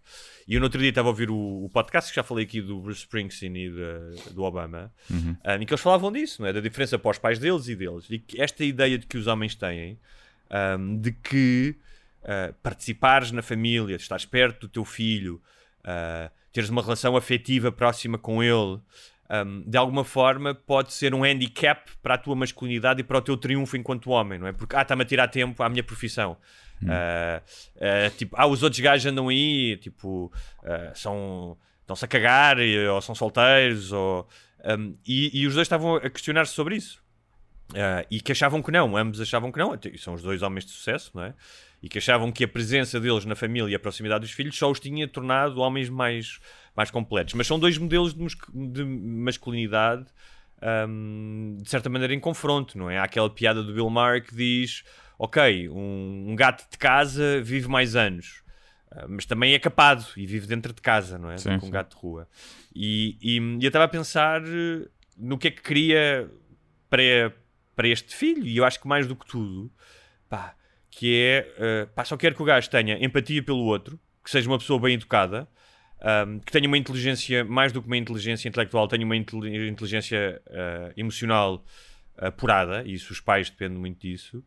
[0.46, 2.62] E eu no outro dia estava a ouvir o, o podcast que já falei aqui
[2.62, 4.90] do Bruce Springsteen e da- do Obama,
[5.44, 6.52] ah, em que eles falavam disso, não é?
[6.54, 8.06] da diferença para os pais deles e deles.
[8.08, 9.98] E que esta ideia de que os homens têm
[10.50, 11.76] ahm, de que
[12.24, 15.40] ah, participares na família, estares perto do teu filho,
[15.84, 18.80] ah, teres uma relação afetiva próxima com ele,
[19.28, 23.22] ahm, de alguma forma pode ser um handicap para a tua masculinidade e para o
[23.22, 24.52] teu triunfo enquanto homem, não é?
[24.52, 26.36] Porque, ah, está-me a tirar tempo à minha profissão.
[26.88, 27.42] Ah,
[27.80, 30.32] ah, tipo, ah, os outros gajos andam aí, tipo,
[30.94, 32.56] são estão-se a cagar
[32.92, 34.28] ou são solteiros ou,
[34.62, 37.02] ahm, e, e os dois estavam a questionar-se sobre isso
[37.74, 40.70] Ah, e que achavam que não, ambos achavam que não, são os dois homens de
[40.72, 41.34] sucesso, não é?
[41.82, 44.70] E que achavam que a presença deles na família e a proximidade dos filhos só
[44.70, 46.40] os tinha tornado homens mais,
[46.76, 47.34] mais completos.
[47.34, 48.26] Mas são dois modelos de,
[48.72, 50.04] de masculinidade,
[50.88, 52.98] hum, de certa maneira, em confronto, não é?
[52.98, 54.82] Há aquela piada do Bill Maher que diz:
[55.18, 58.42] Ok, um, um gato de casa vive mais anos.
[58.90, 61.38] ah, Mas também é capado e vive dentro de casa, não é?
[61.38, 62.28] Sim, Com um gato de rua.
[62.74, 64.86] E, e, e eu estava a pensar eh,
[65.16, 66.28] no que é que queria
[66.90, 67.32] para,
[67.76, 68.44] para este filho.
[68.46, 69.70] E eu acho que mais do que tudo,
[70.28, 70.54] pá,
[70.98, 74.50] que é, uh, pá, só quero que o gajo tenha empatia pelo outro, que seja
[74.50, 75.48] uma pessoa bem educada,
[76.26, 80.92] um, que tenha uma inteligência, mais do que uma inteligência intelectual, tenha uma inteligência uh,
[80.96, 81.64] emocional
[82.16, 84.44] apurada, e isso os pais dependem muito disso.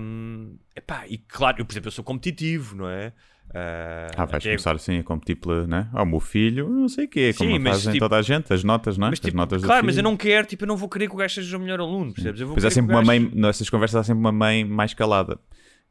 [0.00, 3.12] Um, epá, e claro, eu, por exemplo, eu sou competitivo, não é?
[3.48, 5.88] Uh, ah, vais começar assim a competir pela, né?
[5.94, 8.52] Ao meu filho, não sei o quê, como Sim, mas, fazem tipo, toda a gente,
[8.52, 9.10] as notas, não é?
[9.10, 11.14] Mas, tipo, as notas claro, mas eu não quero, tipo, eu não vou querer que
[11.14, 12.40] o gajo seja o melhor aluno, percebes?
[12.42, 13.06] Eu vou pois é sempre uma gajo...
[13.06, 15.38] mãe, nessas conversas há sempre uma mãe mais calada.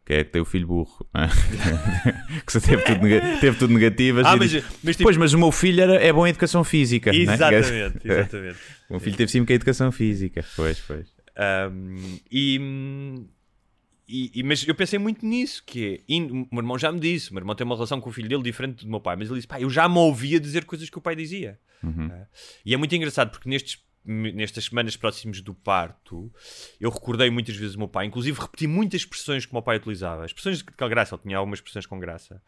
[0.05, 1.27] Que é que tem o filho burro, é?
[2.47, 4.25] que teve tudo, teve tudo negativas.
[4.25, 5.03] Ah, mas, mas, tipo...
[5.03, 7.13] Pois, mas o meu filho era, é bom em educação física.
[7.13, 7.91] Exatamente, né?
[8.19, 8.57] exatamente.
[8.89, 10.45] o meu filho teve sempre que a educação física.
[10.55, 11.07] Pois, pois.
[11.37, 13.27] Um, e,
[14.07, 17.29] e, e, mas eu pensei muito nisso, que é, o meu irmão já me disse,
[17.29, 19.27] o meu irmão tem uma relação com o filho dele diferente do meu pai, mas
[19.27, 21.59] ele disse, pá, eu já me ouvia dizer coisas que o pai dizia.
[21.83, 22.07] Uhum.
[22.07, 22.27] Uh,
[22.65, 26.31] e é muito engraçado, porque nestes, nestas semanas próximas do parto,
[26.79, 29.75] eu recordei muitas vezes o meu pai, inclusive repeti muitas expressões que o meu pai
[29.75, 32.41] utilizava, expressões com graça, ele tinha algumas expressões com graça.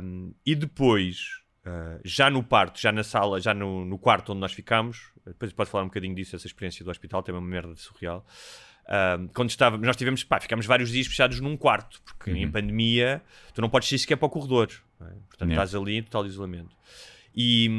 [0.00, 4.40] Um, e depois, uh, já no parto, já na sala, já no, no quarto onde
[4.40, 7.74] nós ficámos, depois pode falar um bocadinho disso, essa experiência do hospital, tem uma merda
[7.74, 8.24] de surreal.
[9.34, 12.36] Quando estávamos, nós tivemos, pá, ficámos vários dias fechados num quarto, porque uhum.
[12.36, 13.22] em pandemia
[13.54, 14.68] tu não podes sair sequer para o corredor,
[15.00, 15.04] é?
[15.04, 15.64] portanto yeah.
[15.64, 16.76] estás ali em total isolamento.
[17.34, 17.70] E,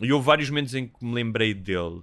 [0.00, 2.02] e, houve vários momentos em que me lembrei dele.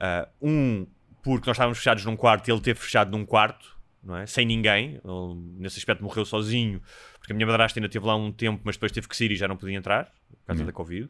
[0.00, 0.86] Uh, um,
[1.22, 4.26] porque nós estávamos fechados num quarto e ele teve fechado num quarto, não é?
[4.26, 5.00] sem ninguém.
[5.04, 6.80] Ele, nesse aspecto, morreu sozinho,
[7.18, 9.36] porque a minha madrasta ainda esteve lá um tempo, mas depois teve que sair e
[9.36, 10.66] já não podia entrar, por causa uhum.
[10.66, 11.08] da Covid.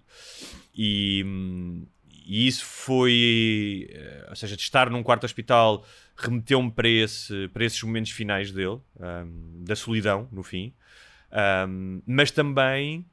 [0.74, 1.22] E,
[2.28, 5.82] e isso foi, eh, ou seja, de estar num quarto hospital
[6.14, 10.74] remeteu-me para, esse, para esses momentos finais dele, um, da solidão, no fim.
[11.66, 13.06] Um, mas também,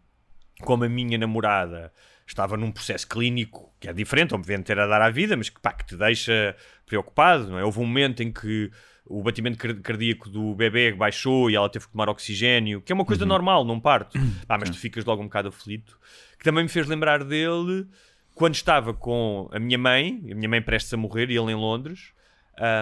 [0.59, 1.93] como a minha namorada
[2.27, 5.61] estava num processo clínico que é diferente, obviamente ter a dar à vida, mas que,
[5.61, 6.53] pá, que te deixa
[6.85, 7.47] preocupado.
[7.47, 7.63] Não é?
[7.63, 8.69] Houve um momento em que
[9.05, 13.05] o batimento cardíaco do bebê baixou e ela teve que tomar oxigênio, que é uma
[13.05, 13.29] coisa uhum.
[13.29, 14.19] normal num parto.
[14.49, 15.97] Mas tu ficas logo um bocado aflito.
[16.37, 17.87] Que também me fez lembrar dele
[18.35, 21.55] quando estava com a minha mãe, a minha mãe prestes a morrer e ele em
[21.55, 22.13] Londres,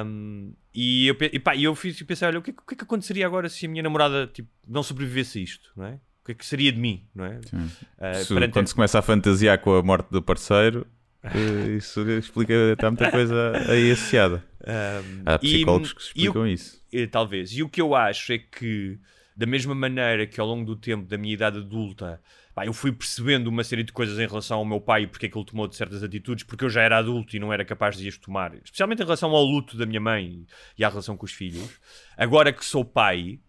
[0.05, 2.83] um, e eu, e pá, eu fiz, pensei, olha, o que, o que é que
[2.83, 5.93] aconteceria agora se a minha namorada tipo, não sobrevivesse a isto, não é?
[6.21, 7.37] O que é que seria de mim, não é?
[7.37, 10.87] Uh, se, Quando se começa a fantasiar com a morte do parceiro,
[11.23, 14.43] eh, isso explica, está muita coisa aí associada.
[14.65, 16.81] Um, Há psicólogos e, que explicam e, isso.
[16.91, 17.51] E, talvez.
[17.51, 18.97] E o que eu acho é que,
[19.35, 22.21] da mesma maneira que ao longo do tempo da minha idade adulta
[22.53, 25.25] pá, eu fui percebendo uma série de coisas em relação ao meu pai e porque
[25.25, 27.65] é que ele tomou de certas atitudes, porque eu já era adulto e não era
[27.65, 30.45] capaz de as tomar, especialmente em relação ao luto da minha mãe
[30.77, 31.79] e à relação com os filhos.
[32.15, 33.39] Agora que sou pai,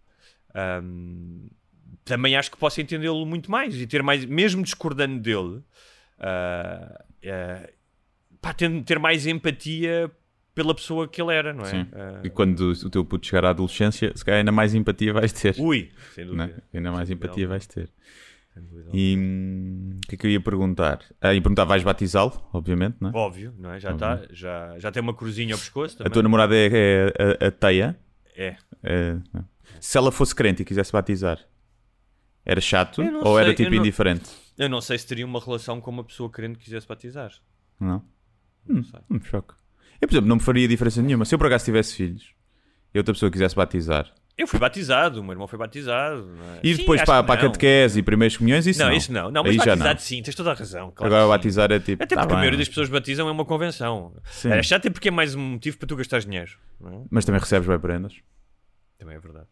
[0.83, 1.49] hum,
[2.03, 5.61] também acho que posso entendê-lo muito mais e ter mais, mesmo discordando dele,
[6.19, 7.73] uh, uh,
[8.41, 10.11] pá, ter, ter mais empatia
[10.55, 11.69] pela pessoa que ele era, não é?
[11.69, 11.81] Sim.
[11.81, 12.25] Uh...
[12.25, 15.55] E quando o teu puto chegar à adolescência, se calhar ainda mais empatia vais ter.
[15.59, 16.27] Ui, sem é?
[16.27, 16.63] dúvida.
[16.73, 17.89] Ainda mais empatia vais ter.
[18.93, 21.01] E hum, o que é que eu ia perguntar?
[21.19, 23.13] Ah, ia perguntar, vais batizá-lo, obviamente, não é?
[23.13, 23.79] Óbvio, não é?
[23.81, 25.97] Já está, já, já tem uma cruzinha ao pescoço.
[25.97, 26.09] Também.
[26.09, 27.13] A tua namorada é, é
[27.43, 27.99] a, a, Teia?
[28.33, 28.55] É.
[28.81, 29.17] é.
[29.81, 31.45] Se ela fosse crente e quisesse batizar,
[32.45, 34.29] era chato ou sei, era tipo eu indiferente?
[34.57, 37.33] Não, eu não sei se teria uma relação com uma pessoa crente que quisesse batizar.
[37.77, 38.01] Não?
[38.65, 38.99] Não hum, sei.
[39.11, 39.53] Hum, choque.
[40.01, 41.25] Eu, por exemplo, não me faria diferença nenhuma.
[41.25, 42.33] Se eu por acaso tivesse filhos
[42.93, 46.27] e outra pessoa quisesse batizar, eu fui batizado, o meu irmão foi batizado.
[46.55, 46.59] É?
[46.61, 48.89] E depois sim, para, para a catequese e primeiros comunhões, isso não?
[48.89, 49.31] Não, isso não.
[49.31, 49.97] Não, mas Aí batizado não.
[49.97, 50.91] sim, tens toda a razão.
[50.91, 52.03] Claro Agora batizar é tipo.
[52.03, 54.13] Até tá porque a maioria das pessoas batizam é uma convenção.
[54.25, 54.49] Sim.
[54.49, 56.51] É chato é porque é mais um motivo para tu gastares dinheiro.
[56.83, 57.01] É?
[57.09, 58.13] Mas também recebes bem prendas.
[58.99, 59.47] Também é verdade.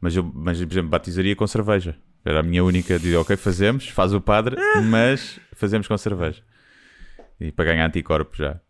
[0.00, 1.96] Mas eu, mas, por exemplo, batizaria com cerveja.
[2.24, 2.98] Era a minha única.
[2.98, 4.56] Dizer, ok, fazemos, faz o padre,
[4.90, 6.42] mas fazemos com cerveja.
[7.40, 8.60] E para ganhar anticorpos já.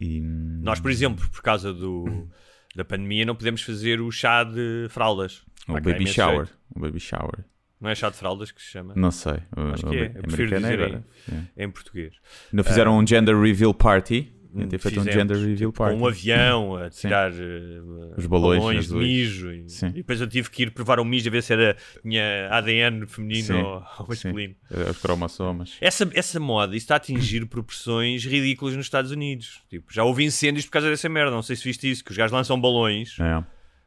[0.00, 0.20] E...
[0.20, 2.28] Nós, por exemplo, por causa do
[2.74, 5.42] da pandemia não podemos fazer o chá de fraldas.
[5.66, 6.48] O baby shower.
[6.74, 7.44] O baby shower.
[7.80, 8.92] Não é chá de fraldas que se chama?
[8.96, 9.40] Não sei.
[9.72, 10.12] Acho que é.
[10.14, 11.64] Eu prefiro dizer em, é.
[11.64, 12.14] em, português.
[12.52, 14.32] Não fizeram uh, um gender reveal party
[14.68, 15.96] Ter feito um gender reveal party.
[15.96, 19.52] Com um avião a tirar uh, os balões, balões de mijo.
[19.52, 22.48] E, e, depois eu tive que ir provar um mijo a ver se era minha
[22.50, 23.54] ADN feminino Sim.
[23.54, 24.54] ou, ou masculino.
[24.68, 24.90] Sim.
[24.90, 25.76] Os cromossomas.
[25.80, 29.62] Essa, essa moda está a atingir proporções ridículas nos Estados Unidos.
[29.68, 31.30] Tipo, já houve incêndios por causa dessa merda.
[31.30, 33.16] Não sei se viste isso, que os gajos lançam balões.
[33.20, 33.28] É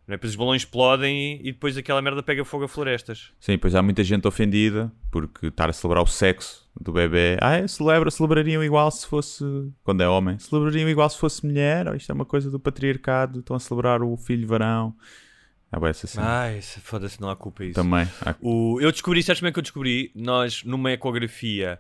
[0.07, 0.11] é?
[0.11, 3.31] Depois os balões explodem e depois aquela merda pega fogo a florestas.
[3.39, 7.37] Sim, pois há muita gente ofendida porque estar a celebrar o sexo do bebê.
[7.41, 9.43] Ah, é, celebra, celebrariam igual se fosse.
[9.83, 11.87] Quando é homem, celebrariam igual se fosse mulher.
[11.89, 13.39] Oh, isto é uma coisa do patriarcado.
[13.41, 14.95] Estão a celebrar o filho varão.
[15.71, 16.19] Ah, bem, essa assim.
[16.19, 17.75] Ai, foda-se, não há culpa isso.
[17.75, 18.07] Também.
[18.25, 18.35] Há...
[18.41, 20.11] O, eu descobri, sabes como é que eu descobri?
[20.15, 21.79] Nós, numa ecografia,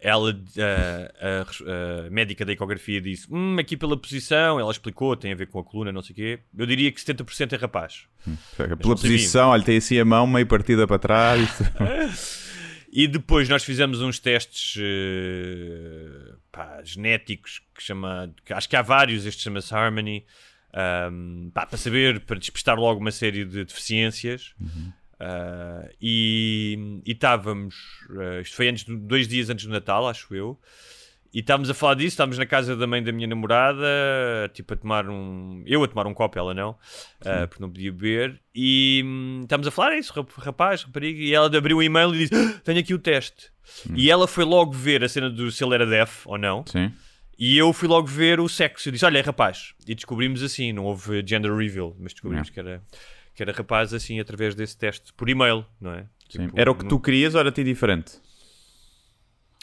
[0.00, 5.32] ela, a, a- a médica da ecografia disse: Hum, aqui pela posição, ela explicou, tem
[5.32, 6.38] a ver com a coluna, não sei o quê.
[6.56, 8.04] Eu diria que 70% é rapaz.
[8.56, 8.96] Pela não sabia.
[8.96, 11.48] posição, olha, tem assim a mão meio partida para trás.
[12.90, 18.32] E depois nós fizemos uns testes eh, pá, genéticos que chama.
[18.44, 20.24] que acho que há vários, este chama-se Harmony.
[20.72, 24.54] ahm, pá, para saber, para despistar logo uma série de deficiências.
[25.20, 27.74] Ah, e e estávamos,
[28.20, 30.58] eh, isto foi antes, do- dois dias antes do Natal, acho eu.
[31.32, 33.86] E estávamos a falar disso, estávamos na casa da mãe da minha namorada,
[34.54, 35.62] tipo a tomar um.
[35.66, 36.76] Eu a tomar um copo, ela não,
[37.24, 38.40] ah, porque não podia beber.
[38.54, 41.20] E hum, estávamos a falar, isso, rap- rapaz, rapariga.
[41.22, 43.50] E ela abriu o e-mail e disse: "Ah, Tenho aqui o teste.
[43.94, 46.64] E ela foi logo ver a cena do se ele era deaf ou não.
[46.66, 46.90] Sim.
[47.38, 48.88] E eu fui logo ver o sexo.
[48.88, 49.74] Eu disse: Olha, é rapaz.
[49.86, 52.54] E descobrimos assim, não houve gender reveal, mas descobrimos Não.
[52.54, 52.82] que era,
[53.34, 56.06] que era rapaz assim através desse teste por e-mail, não é?
[56.30, 56.46] sim.
[56.46, 58.12] Tipo, Era o que não- tu querias ou era-te diferente?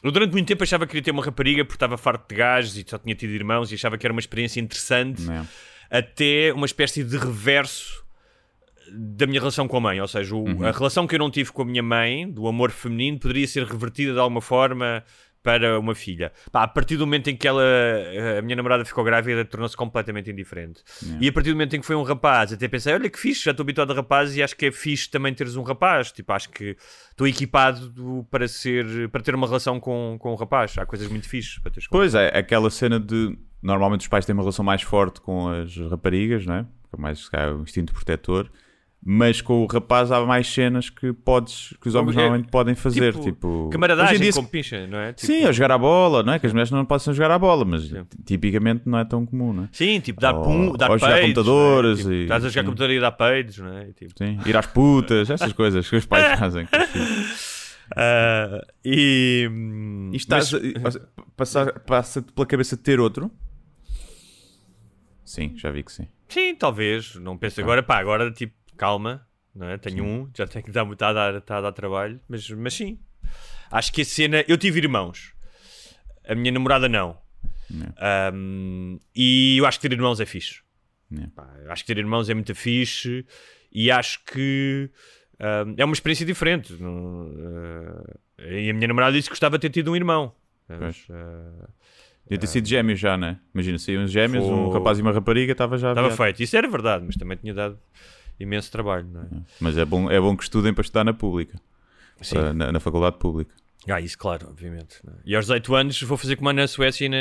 [0.03, 2.77] Eu durante muito tempo achava que queria ter uma rapariga porque estava farto de gajos
[2.77, 5.47] e só tinha tido irmãos e achava que era uma experiência interessante, Não.
[5.89, 8.03] até uma espécie de reverso
[8.91, 9.99] da minha relação com a mãe.
[9.99, 12.69] Ou seja, o- a relação que eu não tive com a minha mãe, do amor
[12.71, 15.03] feminino, poderia ser revertida de alguma forma
[15.45, 16.31] para uma filha.
[16.51, 17.61] Pá, a partir do momento em que ela,
[18.39, 20.83] a minha namorada ficou grávida, tornou-se completamente indiferente.
[21.21, 23.43] E a partir do momento em que foi um rapaz, até pensei, olha que fixe,
[23.45, 26.11] já estou habituado a rapazes e acho que é fixe também teres um rapaz.
[26.11, 26.75] Tipo, acho que
[27.11, 30.75] estou equipado do- para ser, para ter uma relação com, com um rapaz.
[30.77, 33.37] Há coisas muito fixes para teres Pois é, aquela cena de.
[33.61, 36.65] Normalmente os pais têm uma relação mais forte com as raparigas, não é
[36.97, 38.49] mais se calhar, o instinto protetor.
[39.07, 42.73] Mas com o rapaz há mais cenas que podes que os homens É, normalmente podem
[42.73, 43.13] fazer.
[43.13, 45.13] tipo, Tipo, Camaradagem dia, com pincha, não é?
[45.13, 46.39] Tipo, Sim, a jogar a bola, não é?
[46.39, 47.83] Que as mulheres não possam jogar a bola, mas
[48.25, 49.69] tipicamente não é tão comum, não é?
[49.71, 52.01] Sim, tipo, dar pum, dar ou jogar peidos, computadores é?
[52.01, 52.65] Tipo, e- Estás a jogar sim.
[52.65, 53.85] computador e dar peidos, não é?
[53.93, 56.67] Tipo, Sim, ir às putas, essas coisas que os pais fazem.
[57.95, 59.47] ah, e.
[59.51, 60.97] hum, E estás mas-
[61.85, 63.29] passa-te pela cabeça de ter outro?
[65.23, 66.07] Sim, já vi que sim.
[66.27, 67.15] Sim, talvez.
[67.15, 69.77] Não penso agora, pá, agora tipo, calma, não é?
[69.77, 72.73] Tenho um, já tenho que dar, está a dar, está a dar trabalho, mas, mas
[72.73, 72.99] sim.
[73.71, 74.43] Acho que a cena.
[74.47, 75.33] Eu tive irmãos,
[76.27, 77.17] a minha namorada não.
[78.33, 80.61] Um, e eu acho que ter irmãos é fixe.
[81.35, 83.25] Pá, acho que ter irmãos é muito fixe
[83.71, 84.89] e acho que
[85.39, 86.73] um, é uma experiência diferente.
[86.73, 90.33] uh, e a minha namorada disse que gostava de ter tido um irmão.
[90.67, 91.67] Mas, uh,
[92.23, 93.39] Devia ter sido gêmeos já, né?
[93.53, 95.89] Imagina, saíam uns gêmeos, um Foi- rapaz e uma rapariga, estava já.
[95.89, 96.41] Estava feito.
[96.41, 97.79] Isso era verdade, mas também tinha dado
[98.39, 99.37] imenso trabalho, é?
[99.59, 101.59] Mas é bom, é bom que estudem para estudar na pública,
[102.29, 103.53] para- na, na faculdade pública.
[103.87, 104.97] Ah, isso claro, obviamente.
[105.07, 105.11] é?
[105.25, 107.17] E aos 18 anos vou fazer como há na Suécia e na,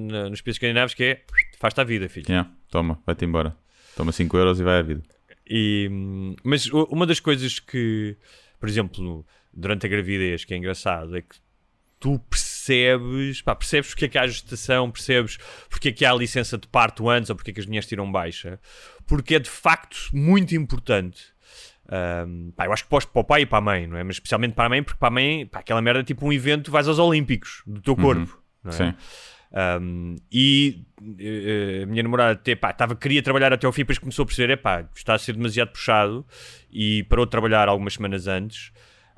[0.00, 1.22] na- nos países escandinavos, que é
[1.58, 2.26] faz-te a vida, filho.
[2.28, 3.56] Yeah, toma, vai-te embora.
[3.96, 5.02] Toma 5 euros e vai à vida.
[5.48, 5.90] E,
[6.44, 8.16] mas uma das coisas que,
[8.60, 11.34] por exemplo, durante a gravidez, que é engraçado, é que
[11.98, 12.51] tu percebes,
[13.44, 17.08] pá, percebes porque é que há gestação, percebes porque é que há licença de parto
[17.08, 18.60] antes ou porque é que as mulheres tiram baixa,
[19.06, 21.32] porque é de facto muito importante.
[22.26, 24.04] Hum, pá, eu acho que posto para o pai e para a mãe, não é?
[24.04, 26.32] Mas especialmente para a mãe, porque para a mãe, pá, aquela merda é tipo um
[26.32, 28.74] evento, vais aos Olímpicos do teu corpo, não é?
[28.74, 28.94] Sim.
[29.52, 30.86] Um, e
[31.18, 34.26] eh, a minha namorada até, pá, tava, queria trabalhar até ao fim, depois começou a
[34.26, 36.26] perceber: epá, está a ser demasiado puxado
[36.70, 38.72] e parou de trabalhar algumas semanas antes.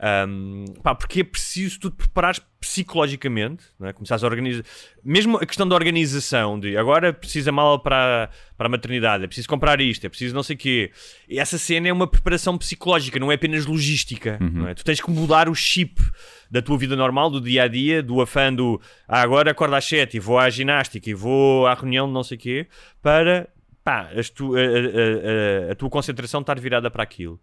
[0.05, 3.93] Um, pá, porque é preciso tu te preparares psicologicamente, não é?
[3.95, 4.63] começares a organizar,
[5.03, 9.49] mesmo a questão da organização, de agora precisa mal para, para a maternidade, é preciso
[9.49, 10.91] comprar isto, é preciso não sei o quê.
[11.27, 14.39] E essa cena é uma preparação psicológica, não é apenas logística.
[14.53, 14.75] Não é?
[14.75, 16.03] Tu tens que mudar o chip
[16.51, 19.87] da tua vida normal, do dia a dia, do afã do ah, agora acordo às
[19.87, 22.67] 7 e vou à ginástica e vou à reunião de não sei o quê,
[23.01, 23.49] para
[23.85, 27.39] pá, tu, a, a- a- a tua concentração estar virada para aquilo.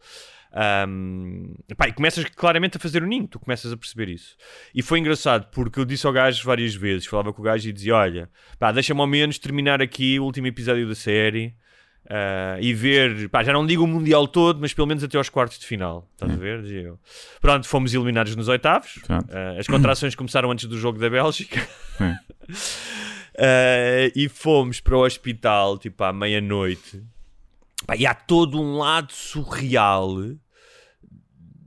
[0.54, 4.36] Um, pá, e começas claramente a fazer o ninho, tu começas a perceber isso.
[4.76, 7.72] E foi engraçado porque eu disse ao gajo várias vezes, falava com o gajo e
[7.72, 11.54] dizia: Olha, pá, deixa-me ao menos terminar aqui o último episódio da série
[12.10, 15.30] ah, e ver, pá, já não digo o Mundial todo, mas pelo menos até aos
[15.30, 16.06] quartos de final.
[16.14, 16.62] Estás a ver?
[16.64, 17.00] Dizia eu.
[17.40, 19.00] Pronto, fomos eliminados nos oitavos.
[19.08, 21.62] Ah, as contrações começaram antes do jogo da Bélgica.
[21.98, 22.14] Sim.
[23.38, 27.04] Ah, e fomos para o hospital tipo à meia-noite.
[27.98, 30.16] E há todo um lado surreal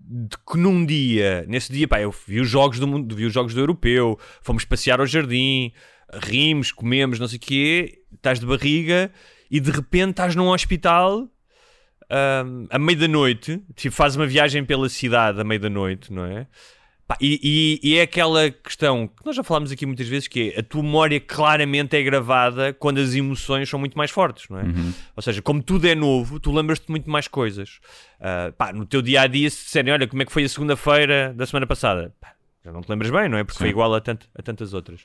[0.07, 3.33] de que num dia, nesse dia, pá, eu vi os jogos do mundo, vi os
[3.33, 5.73] jogos do europeu, fomos passear ao jardim,
[6.13, 9.11] rimos, comemos, não sei o quê, estás de barriga
[9.51, 11.29] e de repente estás num hospital
[12.11, 16.13] ahm, à meia da noite, tipo, fazes uma viagem pela cidade à meia da noite,
[16.13, 16.47] não é?
[17.07, 20.55] Pá, e, e- e é aquela questão que nós já falámos aqui muitas vezes que
[20.57, 24.59] é a tua memória claramente é gravada quando as emoções são muito mais fortes, não
[24.59, 24.65] é?
[25.15, 27.79] Ou seja, como tudo é novo, tu lembras-te muito mais coisas.
[28.19, 30.49] Ah, pá, no teu dia a dia, se disserem, olha, como é que foi a
[30.49, 32.15] segunda-feira da semana passada?
[32.19, 32.33] Pá,
[32.65, 33.45] Já não te lembras bem, não é?
[33.45, 33.73] Porque foi Sim.
[33.73, 35.05] igual a, a tantas outras.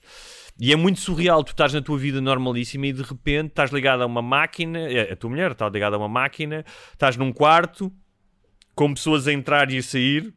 [0.57, 4.03] E é muito surreal, tu estás na tua vida normalíssima e de repente estás ligado
[4.03, 7.91] a uma máquina, é, a tua mulher está ligada a uma máquina, estás num quarto
[8.73, 10.33] com pessoas a entrar e a sair.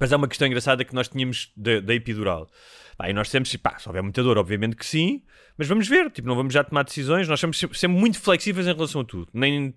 [0.00, 2.48] Mas há uma questão engraçada que nós tínhamos da, da epidural.
[2.96, 5.22] Pá, e nós sempre, pá, se houver muita dor, obviamente que sim,
[5.56, 8.72] mas vamos ver, tipo, não vamos já tomar decisões, nós somos sempre, muito flexíveis em
[8.72, 9.28] relação a tudo.
[9.32, 9.74] Nem,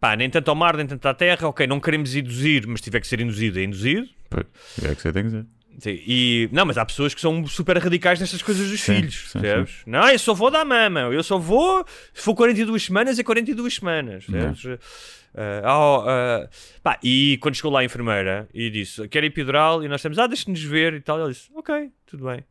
[0.00, 2.84] pá, nem tanto ao mar, nem tanto à terra, ok, não queremos induzir, mas se
[2.84, 4.08] tiver que ser induzido, é induzido.
[4.82, 5.46] É que você tem que dizer.
[5.78, 9.30] Sim, e, não, mas há pessoas que são super radicais nestas coisas dos Sim, filhos,
[9.30, 9.76] sim, percebes?
[9.86, 13.74] Não, eu só vou dar mama, eu só vou, se for 42 semanas, é 42
[13.74, 14.80] semanas, percebes?
[15.62, 16.48] Ah, oh, ah,
[16.82, 19.84] pá, e quando chegou lá a enfermeira e disse, quer epidural?
[19.84, 22.44] E nós temos, ah, deixa-nos ver e tal, ela disse, ok, tudo bem.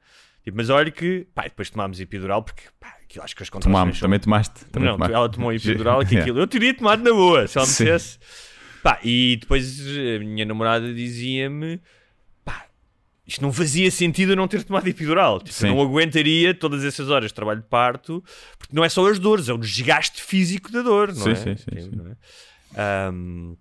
[0.43, 3.73] Tipo, mas olha que, pá, depois tomámos epidural porque, pá, aquilo acho que as contrações
[3.73, 4.65] Tomámos, também tomaste.
[4.71, 5.13] Também não, tomaste.
[5.15, 6.39] ela tomou epidural que aquilo.
[6.39, 8.17] Eu teria tomado na boa, se ela me dissesse.
[8.81, 11.81] Pá, e depois a minha namorada dizia-me:
[12.45, 12.67] pá,
[13.25, 15.41] isto não fazia sentido eu não ter tomado epidural.
[15.41, 18.23] Tipo, eu não aguentaria todas essas horas de trabalho de parto,
[18.57, 21.35] porque não é só as dores, é o desgaste físico da dor, não Sim, é?
[21.35, 21.91] sim, sim, Tipo, sim.
[21.93, 22.15] não é?
[22.75, 23.55] Ahm,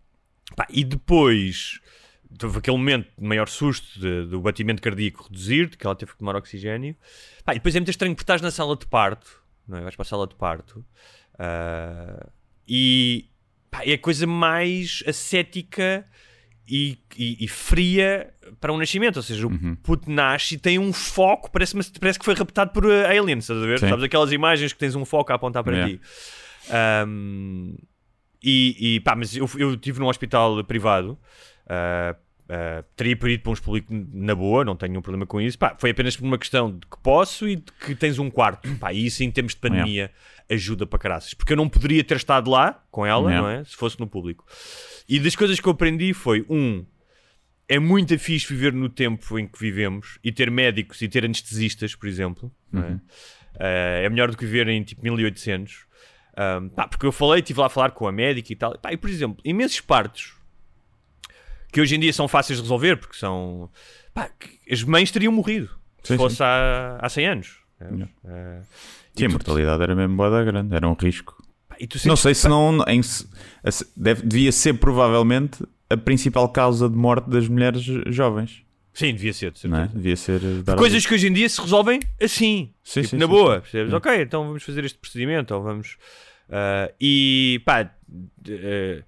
[0.56, 1.80] pá, e depois
[2.42, 6.12] houve aquele momento de maior susto de- do batimento cardíaco reduzir, de que ela teve
[6.12, 6.94] que tomar oxigênio.
[7.44, 9.82] Pá, e depois é muito estranho porque estás na sala de parto, não é?
[9.82, 10.84] Vais para a sala de parto
[11.38, 12.26] ah,
[12.68, 13.28] e
[13.70, 16.06] pá, é a coisa mais ascética
[16.68, 19.16] e, e- e fria para um nascimento.
[19.18, 19.76] Ou seja, o Uhum.
[19.76, 23.62] puto nasce e tem um foco, parece, parece que foi raptado por uh, aliens, estás
[23.62, 23.78] a ver?
[23.78, 23.88] Sim.
[23.88, 25.94] Sabes aquelas imagens que tens um foco a apontar para Yeah.
[25.94, 26.00] ti.
[26.70, 27.76] Ahm,
[28.46, 31.18] e, e pá, mas eu, eu estive num hospital privado.
[31.66, 32.14] ah,
[32.48, 35.58] ah, teria ir para uns públicos na boa, não tenho nenhum problema com isso.
[35.58, 38.68] Pá, foi apenas por uma questão de que posso e de que tens um quarto.
[38.76, 40.12] Pá, e isso em termos de pandemia
[40.48, 41.34] ajuda para caraças.
[41.34, 43.42] Porque eu não poderia ter estado lá com ela, Yeah.
[43.42, 43.64] não é?
[43.64, 44.44] Se fosse no público.
[45.08, 46.84] E das coisas que eu aprendi foi: um,
[47.68, 51.96] é muito fixe viver no tempo em que vivemos e ter médicos e ter anestesistas,
[51.96, 52.52] por exemplo.
[52.70, 53.00] não é?
[53.58, 55.85] Eh, é melhor do que viver em tipo 1800.
[56.36, 58.76] Ahm, pá, porque eu falei, estive lá a falar com a médica e tal.
[58.78, 60.34] Pá, e por exemplo, imensos partos
[61.72, 63.70] que hoje em dia são fáceis de resolver porque são.
[64.14, 64.30] pá,
[64.70, 65.68] as mães teriam morrido
[66.02, 66.42] se Sim, fosse sim.
[66.44, 67.58] há, há 100 anos.
[67.80, 68.60] Eh,
[69.14, 71.42] Sim, a e mortalidade era mesmo boa da grande, era um risco.
[72.04, 72.82] Não sei se não.
[72.86, 73.00] Em,
[73.96, 78.62] deve- devia ser provavelmente a principal causa de morte das mulheres jovens.
[78.94, 79.88] Sim, devia ser, de Não é?
[79.88, 80.40] Devia ser.
[80.78, 83.92] Coisas que hoje em dia se resolvem assim, Sim, tipo, sim, na sim, boa, percebes?
[83.92, 85.98] Ok, então vamos fazer este procedimento, ou vamos.
[86.50, 87.90] Ah, e pá,
[88.48, 89.02] eh,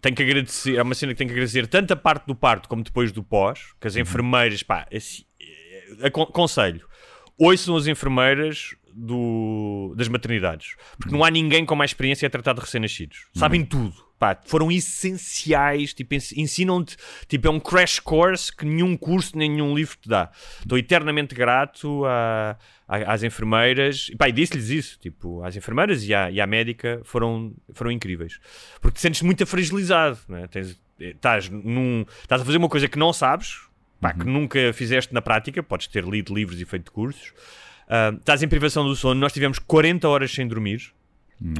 [0.00, 2.68] tenho que agradecer, é uma cena que tenho que agradecer tanto a parte do parto
[2.68, 3.88] como depois do pós, que Uhum.
[3.88, 6.86] as enfermeiras, pá, assim, eh, acon- aconselho,
[7.38, 12.52] ouçam as enfermeiras do, das maternidades, porque não há ninguém com mais experiência a tratar
[12.54, 13.94] de recém-nascidos, sabem tudo.
[14.22, 16.96] Pá, foram essenciais, tipo, ens- ensinam-te,
[17.26, 20.30] tipo, é um crash course que nenhum curso, nem nenhum livro te dá.
[20.60, 22.56] Estou eternamente grato a-
[22.86, 26.46] a- às enfermeiras, e pá, e disse-lhes isso, tipo, às enfermeiras e à, e à
[26.46, 28.38] médica foram, foram incríveis.
[28.80, 30.46] Porque te sentes muito fragilizado, não é?
[30.46, 33.56] Tens- estás, num, estás a fazer uma coisa que não sabes,
[34.00, 37.32] pá, que nunca fizeste na prática, podes ter lido livros e feito cursos,
[37.88, 40.92] Ah, estás em privação do sono, nós tivemos 40 horas sem dormir,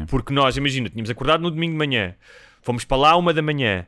[0.07, 2.15] porque nós, imagina, tínhamos acordado no domingo de manhã,
[2.63, 3.85] fomos para lá uma da manhã,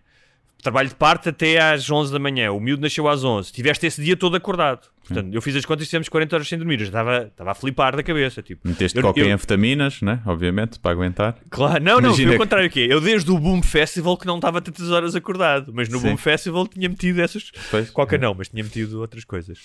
[0.62, 4.02] trabalho de parte até às 11 da manhã, o miúdo nasceu às 11, tiveste esse
[4.02, 4.88] dia todo acordado.
[5.06, 7.50] Portanto, eu fiz as contas e tivemos 40 horas sem dormir, eu já estava, estava
[7.50, 8.66] a flipar da cabeça, tipo.
[8.66, 10.22] Meteste coca eu- anfetaminas, né?
[10.24, 11.36] Obviamente, para aguentar.
[11.50, 12.90] Claro, não, não, Imagina foi o que- contrário que é.
[12.90, 16.06] Eu desde o Boom Festival que não estava tantas horas acordado, mas no Sim.
[16.08, 17.50] Boom Festival tinha metido essas.
[17.70, 17.90] Pois.
[17.90, 19.58] Coca não, mas tinha metido outras coisas.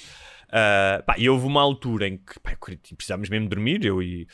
[0.52, 4.04] Ah, pá, e houve uma altura em que pá, eu queria- precisávamos mesmo dormir, eu
[4.04, 4.28] e,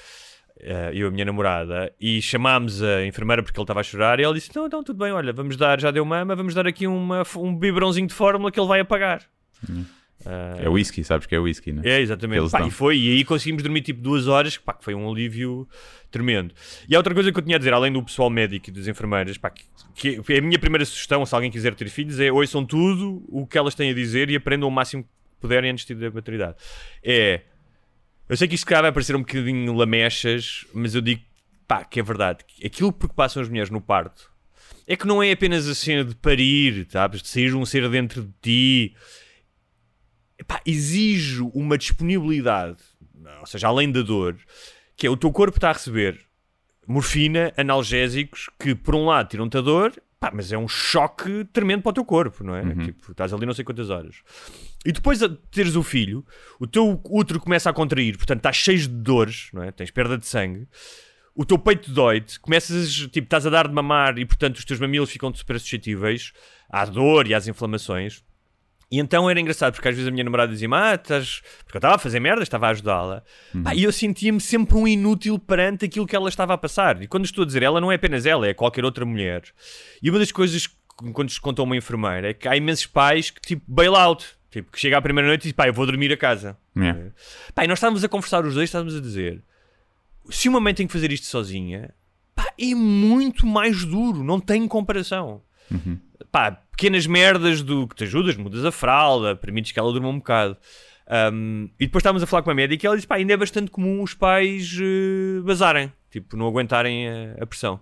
[0.61, 4.19] ah, eu e a minha namorada, e chamámos a enfermeira porque ele estava a chorar,
[4.19, 6.65] e ela disse: Não, não, tudo bem, olha, vamos dar, já deu mama, vamos dar
[6.67, 9.21] aqui uma, um biberãozinho de fórmula que ele vai apagar.
[10.25, 11.81] Ah, É whisky, sabes que é whisky, né?
[11.85, 12.49] é, exatamente.
[12.49, 15.67] Pá, e foi, e aí conseguimos dormir tipo duas horas, pá, que foi um alívio
[16.09, 16.53] tremendo.
[16.89, 18.87] E há outra coisa que eu tinha a dizer, além do pessoal médico e das
[18.87, 19.51] enfermeiras, pá,
[19.93, 23.45] que, que a minha primeira sugestão, se alguém quiser ter filhos, é ouçam tudo o
[23.45, 26.55] que elas têm a dizer e aprendam o máximo que puderem antes da maternidade.
[27.03, 27.41] É.
[28.27, 31.21] Eu sei que isto calhar vai parecer um bocadinho lamechas, mas eu digo,
[31.67, 32.39] pá, que é verdade.
[32.63, 34.31] Aquilo por que passam as mulheres no parto
[34.87, 37.21] é que não é apenas a cena de parir, sabes?
[37.21, 38.95] De sair um ser dentro de ti
[40.37, 42.77] epá, exige uma disponibilidade,
[43.39, 44.37] ou seja, além da dor,
[44.95, 46.19] que é o teu corpo está a receber
[46.87, 49.93] morfina, analgésicos, que por um lado tiram-te a dor,
[50.33, 52.61] mas é um choque tremendo para o teu corpo, não é?
[52.85, 54.15] Tipo, estás ali não sei quantas horas.
[54.85, 56.25] E depois de teres o filho,
[56.59, 59.71] o teu útero começa a contrair, portanto estás cheio de dores, não é?
[59.71, 60.67] Tens perda de sangue.
[61.35, 64.79] O teu peito dói-te, começas, tipo, estás a dar de mamar e, portanto, os teus
[64.79, 66.31] mamilos ficam super suscetíveis
[66.69, 68.23] à dor e às inflamações.
[68.91, 71.41] E então era engraçado, porque às vezes a minha namorada dizia-me, ah, estás.
[71.63, 73.23] Porque eu estava a fazer merda, estava a ajudá-la.
[73.63, 77.01] Pá, E eu sentia-me sempre um inútil perante aquilo que ela estava a passar.
[77.01, 79.43] E quando estou a dizer ela, não é apenas ela, é qualquer outra mulher.
[80.01, 80.75] E uma das coisas que
[81.11, 84.25] quando nos contou uma enfermeira é que há imensos pais que, tipo, bail out.
[84.49, 86.57] Tipo, que chega à primeira noite e diz, pá, eu vou dormir a casa.
[86.77, 87.11] Yeah.
[87.53, 89.43] Pá, e nós estávamos a conversar os dois, estávamos a dizer:
[90.29, 91.93] se uma mãe tem que fazer isto sozinha,
[92.33, 95.41] pá, é muito mais duro, não tem comparação.
[96.31, 100.17] Pá, pequenas merdas do que te ajudas, mudas a fralda, permites que ela durma um
[100.17, 100.57] bocado.
[101.33, 103.37] Um, e depois estávamos a falar com a médica e ela disse: pá, ainda é
[103.37, 107.79] bastante comum os pais eh, bazarem, tipo, não aguentarem a, a pressão.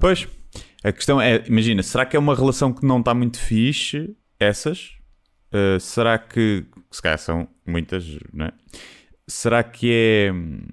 [0.00, 0.28] Pois,
[0.84, 4.92] a questão é, imagina, será que é uma relação que não está muito fixe, essas?
[5.52, 8.52] Uh, será que, se calhar são muitas, não é?
[9.26, 10.66] Será que é hum,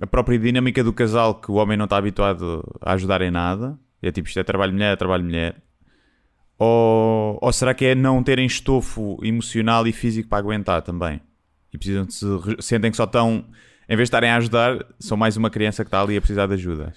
[0.00, 3.78] a própria dinâmica do casal que o homem não está habituado a ajudar em nada?
[4.00, 5.56] É tipo, isto é trabalho-mulher, é trabalho-mulher.
[6.62, 11.18] Ou, ou será que é não terem estofo emocional e físico para aguentar também?
[11.72, 12.26] E precisam de se,
[12.60, 13.46] sentem que só estão,
[13.88, 16.46] em vez de estarem a ajudar, são mais uma criança que está ali a precisar
[16.46, 16.92] de ajuda.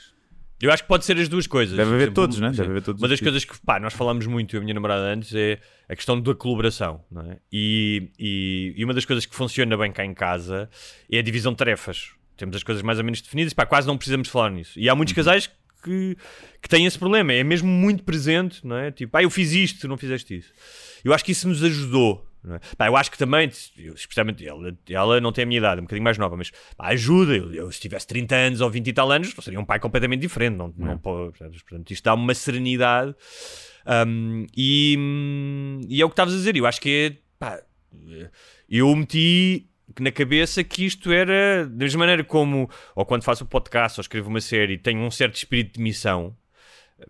[0.62, 1.78] Eu acho que pode ser as duas coisas.
[1.78, 2.50] Deve haver todos, né?
[2.52, 2.58] sim.
[2.58, 3.32] Deve haver todos Uma das tipos.
[3.32, 6.20] coisas que pá, nós falamos muito, eu e a minha namorada antes, é a questão
[6.20, 7.02] da colaboração.
[7.10, 7.38] Não é?
[7.52, 10.70] e, e, e uma das coisas que funciona bem cá em casa
[11.10, 12.12] é a divisão de tarefas.
[12.36, 14.78] Temos as coisas mais ou menos definidas, pá, quase não precisamos falar nisso.
[14.78, 14.98] E há Uhum.
[14.98, 15.54] muitos casais que,
[15.84, 18.92] que têm esse problema, é mesmo muito presente, não é?
[18.92, 20.52] Tipo, ah, eu fiz isto, tu não fizeste isso.
[21.04, 22.26] Eu acho que isso nos ajudou.
[22.44, 22.60] Não é?
[22.78, 23.50] Pá, eu acho que também,
[23.96, 26.88] especialmente ela, ela não tem a minha idade, é um bocadinho mais nova, mas pá,
[26.90, 27.34] ajuda.
[27.36, 30.20] Eu, eu, se tivesse 30 anos ou 20 e tal anos, seria um pai completamente
[30.22, 30.56] diferente.
[30.56, 33.16] Não, não, pode- portanto, isto dá uma serenidade.
[34.08, 36.56] Um, e, hum, e é o que estavas a dizer.
[36.58, 37.18] Eu acho que é.
[37.40, 37.62] Pá,
[38.70, 39.70] eu meti
[40.00, 44.02] na cabeça que isto era da mesma maneira como, ou quando faço um podcast ou
[44.02, 46.36] escrevo uma série, tenho um certo espírito de missão.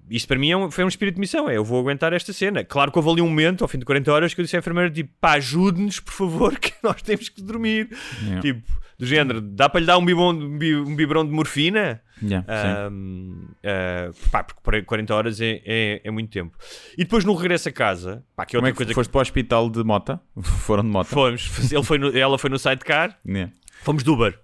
[0.09, 2.33] Isto para mim é um- foi um espírito de missão, é eu vou aguentar esta
[2.33, 2.63] cena.
[2.63, 4.59] Claro que houve ali um momento, ao fim de 40 horas, que eu disse à
[4.59, 7.89] enfermeira: tipo, pá, ajude-nos, por favor, que nós temos que dormir.
[8.23, 8.41] Yeah.
[8.41, 8.61] Tipo,
[8.97, 12.01] do género, dá para lhe dar um biberão, um bi- biberão de morfina?
[12.21, 12.45] Yeah.
[12.91, 16.55] Um, uh, pá, porque por 40 horas é, é, é muito tempo.
[16.97, 19.09] E depois no regresso a casa, pá, que é Como outra é que coisa foste
[19.11, 20.21] para o hospital de Mota?
[20.41, 21.09] Foram de que Mota?
[21.09, 21.71] fomos.
[21.71, 23.51] Ele foi no- ela foi no sidecar, Yeah.
[23.83, 24.39] fomos de Uber.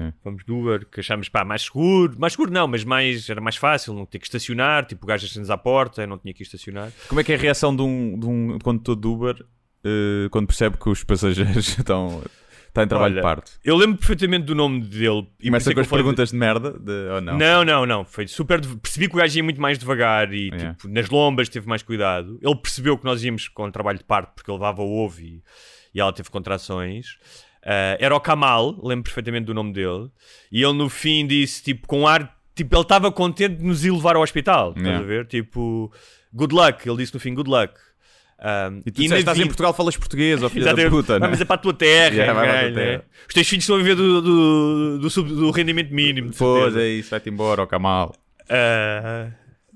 [0.00, 0.12] Sim.
[0.22, 2.14] Fomos de Uber, que achámos pá, mais seguro.
[2.18, 4.86] Mais seguro não, mas mais, era mais fácil, não ter que estacionar.
[4.86, 6.90] Tipo, o gajo nos à porta, eu não tinha que estacionar.
[7.08, 9.44] Como é que é a reação de um, de um condutor de Uber
[9.84, 12.22] eh, quando percebe que os passageiros estão,
[12.68, 13.52] estão em trabalho Olha, de parte?
[13.64, 15.26] Eu lembro perfeitamente do nome dele.
[15.40, 16.72] E Começa é com as falei de- perguntas de merda?
[16.72, 17.36] De, ou não?
[17.38, 18.04] Não, não, não.
[18.04, 18.60] Foi super.
[18.60, 20.74] de- Percebi que o gajo ia muito mais devagar e Yeah.
[20.74, 22.38] tipo, nas lombas teve mais cuidado.
[22.42, 25.42] Ele percebeu que nós íamos com trabalho de parte porque ele levava o ovo e,
[25.94, 27.06] e ela teve contrações.
[27.64, 30.08] Ah, era o Kamal, lembro perfeitamente do nome dele.
[30.50, 32.36] E ele no fim disse, tipo, com ar.
[32.54, 34.70] Tipo, ele estava contente de nos ir levar ao hospital.
[34.70, 35.04] Estás Yeah.
[35.04, 35.26] a ver?
[35.26, 35.90] Tipo,
[36.32, 36.86] good luck.
[36.88, 37.72] Ele disse no fim, good luck.
[38.38, 41.26] Ah, E tu na disseste, estás em Portugal, falas português, ó filho da puta, não
[41.26, 41.44] Vamos é?
[41.44, 42.84] para a tua terra, Yeah, vai para a tua caralho, né?
[42.98, 43.04] terra.
[43.28, 46.30] Os teus filhos estão a viver do, do, do, sub- do rendimento mínimo.
[46.36, 48.14] Pois é isso, vai-te embora, ó Kamal.
[48.48, 49.28] Ah,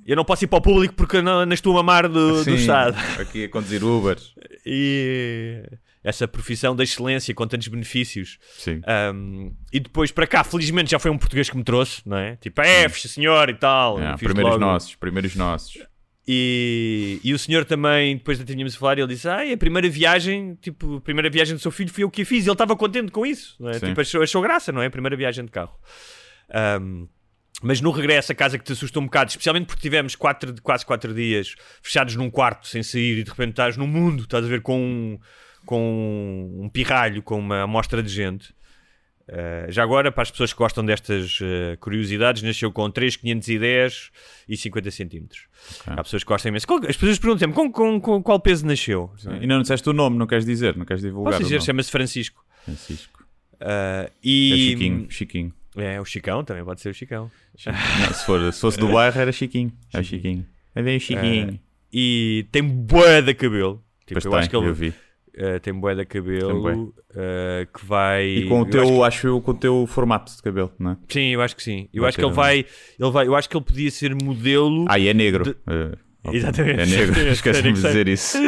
[0.07, 2.45] eu não posso ir para o público porque não, não estou a mamar do, do
[2.45, 2.97] Sim, Estado.
[3.21, 4.35] Aqui a conduzir Ubers.
[4.67, 5.63] E
[6.05, 8.39] essa profissão da excelência com tantos benefícios.
[8.59, 8.83] Sim.
[9.13, 12.37] Um, e depois para cá, felizmente, já foi um português que me trouxe, não é?
[12.37, 13.97] Tipo, é, senhor e tal.
[13.97, 14.65] Yeah, Fiz primeiros logo.
[14.65, 15.79] nossos, primeiros nossos.
[16.29, 19.89] E, e o senhor também, depois de tínhamos a falar, ele disse: Ah, a primeira
[19.89, 22.45] viagem, tipo, a primeira viagem do seu filho foi eu que a fiz.
[22.45, 23.75] E ele estava contente com isso, não é?
[23.75, 23.87] Sim.
[23.89, 24.87] Tipo, achou, achou graça, não é?
[24.87, 25.79] A primeira viagem de carro.
[26.81, 27.09] Um,
[27.63, 30.85] mas no regresso a casa que te assustou um bocado, especialmente porque tivemos quatro, quase
[30.85, 34.49] quatro dias fechados num quarto sem sair e de repente estás no mundo, estás a
[34.49, 35.19] ver com um,
[35.65, 38.55] com um pirralho, com uma amostra de gente.
[39.27, 44.11] Uh, já agora, para as pessoas que gostam destas uh, curiosidades, nasceu com 3, 510
[44.47, 45.47] e 50 centímetros.
[45.87, 46.67] Há pessoas que gostam imenso.
[46.89, 49.11] As pessoas perguntam-me com, com, com qual peso nasceu?
[49.41, 52.45] E não disseste o nome, não queres dizer, não queres divulgar Posso dizer, chama-se Francisco.
[52.65, 53.25] Francisco.
[53.55, 54.71] Uh, É e...
[54.71, 55.55] Chiquinho, Chiquinho.
[55.77, 57.31] É, o Chicão também pode ser o Chicão.
[57.67, 59.73] Não, se, for, se fosse do bairro era Chiquinho.
[59.93, 60.47] É o Chiquinho.
[60.75, 61.59] É bem o Chiquinho.
[61.93, 63.83] E tem bué de cabelo.
[64.07, 64.95] Tipo, eu tem, acho que ele eu vi.
[65.39, 68.25] Uh, tem bué de cabelo uh, que vai...
[68.27, 70.93] E com o eu teu, acho acho eu, com o teu formato de cabelo, não
[70.93, 70.97] é?
[71.07, 71.89] que- Sim, eu acho que sim.
[71.93, 72.59] Eu Vai acho que ele um- vai,
[73.01, 73.27] ele vai...
[73.27, 74.85] Eu acho que ele podia ser modelo...
[74.89, 75.45] Ah, e é negro.
[75.45, 75.57] De-
[76.25, 76.37] ok.
[76.39, 76.81] Exatamente.
[76.81, 78.39] É negro, Sei, esqueci-me de dizer isso.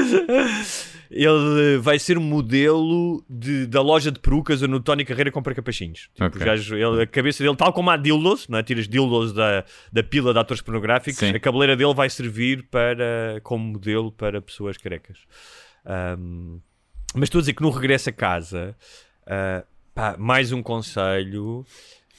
[1.08, 6.08] Ele vai ser modelo de- da loja de perucas onde o Tony Carreira compra capachinhos.
[6.12, 6.38] Tipo, Ok.
[6.40, 8.62] os gajos- ele- a cabeça dele, tal como há dildos, não é?
[8.62, 11.30] tiras dildos da, da pila de atores pornográficos, Sim.
[11.30, 15.18] a cabeleira dele vai servir para, como modelo para pessoas carecas.
[15.84, 16.58] Ahm,
[17.14, 18.76] mas estou a dizer que no regresso a casa,
[19.26, 21.64] ah, pá, mais um conselho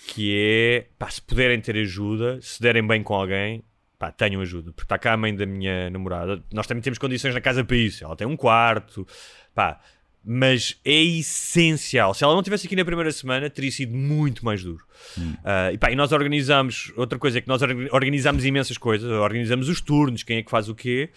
[0.08, 3.64] que é, pá, se puderem ter ajuda, se derem bem com alguém,
[4.00, 6.42] pá, tenham ajuda, porque está cá a mãe da minha namorada.
[6.54, 8.04] Nós também temos condições na casa para isso.
[8.04, 9.06] Ela tem um quarto,
[9.54, 9.80] pá,
[10.24, 12.14] mas é essencial.
[12.14, 14.84] Se ela não tivesse aqui na primeira semana, teria sido muito mais duro.
[15.18, 15.34] Hum.
[15.36, 19.10] Uh, e, pá, e nós organizamos, outra coisa é que nós orga- organizamos imensas coisas,
[19.10, 21.10] organizamos os turnos, quem é que faz o quê,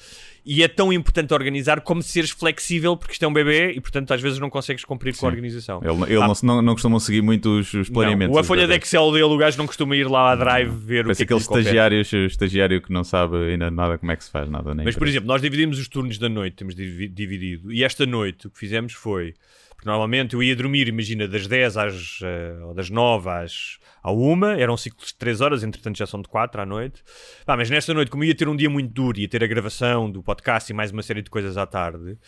[0.45, 4.12] e é tão importante organizar como seres flexível, porque isto é um bebê e, portanto,
[4.12, 5.80] às vezes não consegues cumprir com a organização.
[5.84, 8.34] Ele, ele Ah, não, não, não costumam seguir muito os, os planeamentos.
[8.34, 8.74] não, a folha de.
[8.74, 11.26] Excel dele, o gajo não costuma ir lá à Drive ver o Parece que é
[11.36, 14.74] que aquele estagiário, estagiário que não sabe ainda nada como é que se faz nada.
[14.74, 18.07] Nem Mas, por exemplo, nós dividimos os turnos da noite, temos divi- dividido, e esta
[18.07, 19.34] noite o que fizemos foi,
[19.81, 24.12] porque normalmente eu ia dormir, imagina, das 10 às, eh, ou das 9 às, à
[24.12, 27.03] 1, eram ciclos de 3 horas, entretanto já são de 4 à noite.
[27.47, 30.11] Pá, mas nesta noite, como ia ter um dia muito duro, ia ter a gravação
[30.11, 32.18] do podcast e mais uma série de coisas à tarde,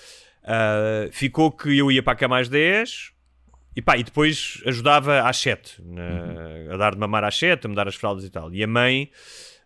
[0.45, 3.13] ah, ficou que eu ia para a cama às 10,
[3.77, 7.69] e pá, e depois ajudava às 7, na- a dar de mamar às 7, a
[7.69, 8.51] mudar as fraldas e tal.
[8.55, 9.11] E a mãe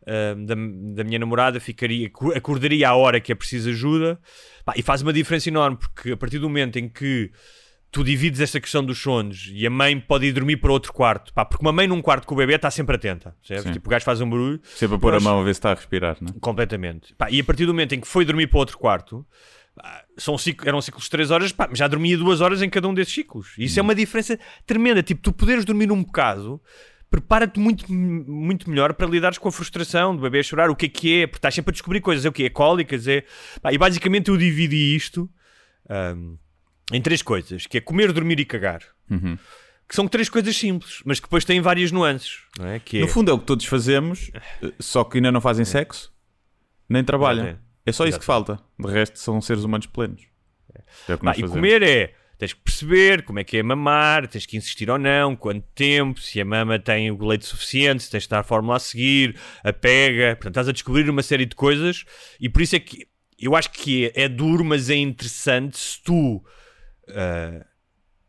[0.09, 4.19] ah, da, da minha namorada ficaria, acordaria à hora que é preciso ajuda.
[4.65, 7.31] Pá, e faz uma diferença enorme, porque a partir do momento em que
[7.91, 11.33] tu divides esta questão dos sonos e a mãe pode ir dormir para outro quarto,
[11.33, 13.35] pá, porque uma mãe num quarto com o bebê está sempre atenta?
[13.43, 13.73] Sim.
[13.73, 15.71] Tipo, o gajo faz um barulho, Sempre a pôr a mão a ver se está
[15.71, 16.41] a respirar, não é?
[16.41, 17.15] Completamente.
[17.15, 19.25] Pá, e a partir do momento em que foi dormir para outro quarto,
[19.75, 22.87] pá, são ciclo- eram ciclos de 3 horas, pá, já dormia 2 horas em cada
[22.87, 23.55] um desses ciclos.
[23.57, 25.03] E isso é uma diferença tremenda.
[25.03, 26.61] Tipo, tu poderes dormir um bocado,
[27.09, 30.87] prepara-te muito, muito melhor para lidares com a frustração do bebê a chorar, o que
[30.87, 32.27] é que é, porque estás sempre a descobrir coisas.
[32.27, 33.25] É o que é cólicas, é.
[33.63, 35.31] Pá, e basicamente eu dividi isto
[35.89, 36.35] ahm,
[36.93, 38.83] em três coisas: que é comer, dormir e cagar.
[39.11, 39.39] Uhum.
[39.89, 42.41] Que são três coisas simples, mas que depois têm várias nuances.
[42.59, 42.81] Não é?
[42.81, 45.65] Que é No fundo é o que todos fazemos, eh, só que ainda não fazem
[45.65, 46.13] sexo,
[46.89, 47.45] nem trabalham.
[47.45, 47.67] Exatamente.
[47.87, 48.59] É só isso que falta.
[48.79, 50.23] De resto, são seres humanos plenos.
[51.09, 54.57] É nós e comer é, tens que perceber como é que é mamar, tens que
[54.57, 58.27] insistir ou não, quanto tempo, se a mama tem o leite suficiente, se tens de
[58.27, 62.05] estar a fórmula a seguir, a pega, portanto estás a descobrir uma série de coisas
[62.41, 63.07] e por isso é que
[63.39, 66.45] eu acho que é, é duro, mas é interessante se tu
[67.09, 67.65] ah,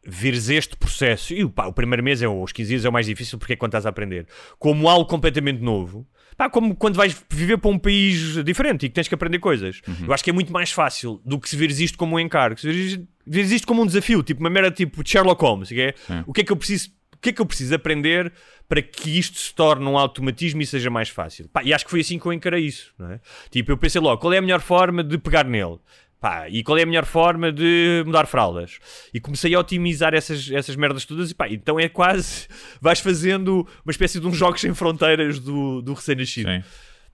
[0.10, 2.94] vires este processo, e pá, o primeiro mês, é, o- os 15 dias é o
[2.94, 4.26] mais difícil porque é quando estás a aprender,
[4.58, 6.08] como algo completamente novo,
[6.38, 9.82] pá, como quando vais viver para um país diferente e que tens que aprender coisas.
[10.08, 12.58] Eu acho que é muito mais fácil do que se vires isto como um encargo,
[12.60, 15.94] se vires, vires isto como um desafio, tipo uma merda tipo Sherlock Holmes, que é,
[16.26, 16.96] o que é que eu preciso.
[17.14, 18.32] O que é que eu preciso aprender
[18.70, 21.50] para que isto se torne um automatismo e seja mais fácil?
[21.50, 22.94] Pá, e acho que foi assim que eu encarei isso.
[22.96, 23.20] Não é?
[23.50, 25.80] Tipo, eu pensei logo, qual é a melhor forma de pegar nele?
[26.20, 28.80] Pá, e qual é a melhor forma de mudar fraldas?
[29.14, 31.30] E comecei a otimizar essas, essas merdas todas.
[31.30, 32.48] E pá, então é quase.
[32.82, 36.50] Vais fazendo uma espécie de uns jogos sem fronteiras do, do recém-nascido.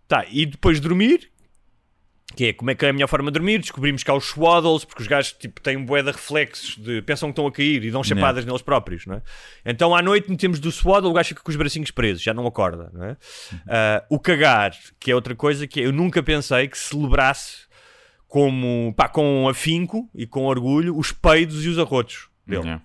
[0.07, 1.31] Tá, e depois dormir,
[2.35, 3.59] que é como é que é a melhor forma de dormir.
[3.59, 7.01] Descobrimos que há os swaddles, porque os gajos tipo, têm um bué de reflexos, de,
[7.01, 9.21] pensam que estão a cair e dão chapadas neles próprios, não é?
[9.65, 12.47] Então à noite metemos do swaddle, o gajo fica com os bracinhos presos, já não
[12.47, 13.17] acorda, não é?
[13.67, 17.62] Ah, o cagar, que é outra coisa que eu nunca pensei que celebrasse
[18.33, 22.63] como, pá, com afinco e com orgulho os peidos e os arrotos dele.
[22.63, 22.83] Yeah.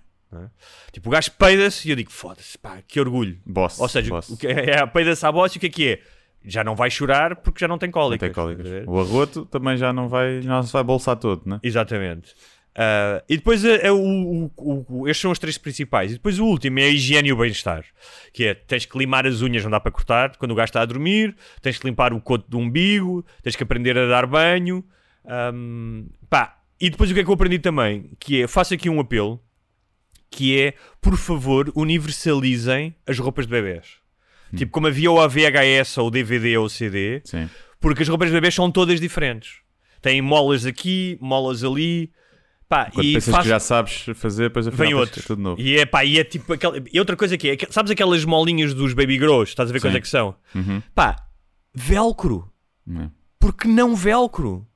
[0.91, 3.39] Tipo, o gajo peida-se e eu digo, foda-se, pá, que orgulho.
[3.47, 3.79] Boss.
[3.79, 4.29] Ou seja, boss.
[4.29, 5.99] o que é, é, peida-se à bosta e o que é que é?
[6.45, 8.27] Já não vai chorar porque já não tem Não cólicas.
[8.29, 8.67] tem cólicas.
[8.85, 11.59] O arroto também já não vai, não se vai bolsar todo, né?
[11.63, 12.35] Exatamente.
[12.75, 16.11] Ah, e depois é, é o, o- o- o- estes são os três principais.
[16.11, 17.83] E depois o último é a higiene e o bem-estar.
[18.31, 20.81] Que é, tens que limar as unhas, não dá para cortar, quando o gajo está
[20.81, 24.85] a dormir, tens que limpar o coto do umbigo, tens que aprender a dar banho.
[25.25, 26.57] Ahm, pá.
[26.79, 28.11] E depois o que é que eu aprendi também?
[28.19, 29.41] Que é, faço aqui um apelo,
[30.31, 33.97] que é, por favor, universalizem as roupas de bebés.
[34.55, 37.47] Tipo, como havia o VHS ou o DVD ou o CD, Sim.
[37.79, 39.57] porque as roupas de bebês são todas diferentes.
[40.01, 42.11] Têm molas aqui, molas ali.
[42.67, 45.21] Pá, Quando e pensas faz- que já sabes fazer, depois afinal vem outro.
[45.23, 45.61] tudo novo.
[45.61, 46.81] E é, pá, e é tipo aquela...
[46.91, 49.49] E outra coisa que é, sabes aquelas molinhas dos baby grows?
[49.49, 50.35] Estás a ver quais é que são?
[50.55, 50.81] Uhum.
[50.95, 51.15] Pá,
[51.75, 52.51] velcro.
[52.89, 53.09] É.
[53.39, 54.67] Porque não velcro?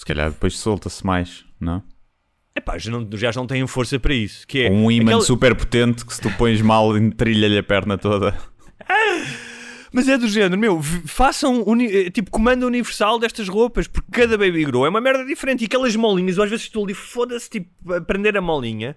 [0.00, 1.82] Se calhar depois solta-se mais, não?
[2.54, 4.46] É pá, já não, já não têm força para isso.
[4.46, 7.98] Que é um imã aquela- super potente que se tu pões mal entrilha-lhe a perna
[7.98, 8.34] toda.
[9.92, 14.64] Mas é do género, meu, façam eh, tipo comando universal destas roupas, porque cada baby
[14.64, 15.64] grow é uma merda diferente.
[15.64, 18.96] E aquelas molinhas, eu às vezes estou ali, foda-se, tipo, a prender a molinha.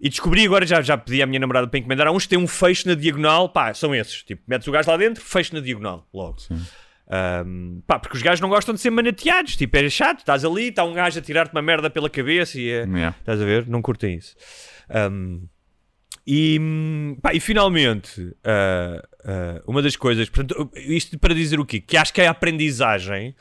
[0.00, 2.38] E descobri agora, já, já pedi à minha namorada para encomendar, há uns que têm
[2.38, 4.24] um fecho na diagonal, pá, são esses.
[4.24, 6.38] Tipo, metes o gajo lá dentro, fecho na diagonal, logo.
[7.08, 10.68] Ahm, pá, porque os gajos não gostam de ser manateados, tipo, é chato, estás ali,
[10.68, 12.84] está um gajo a tirar-te uma merda pela cabeça e é.
[12.84, 13.16] Yeah.
[13.18, 13.66] Estás a ver?
[13.68, 14.34] Não curtem isso.
[14.90, 15.42] Ahm,
[16.26, 16.58] e,
[17.22, 21.80] pá, e finalmente, ah, ah, uma das coisas, portanto, isto para dizer o quê?
[21.80, 23.34] Que acho que a aprendizagem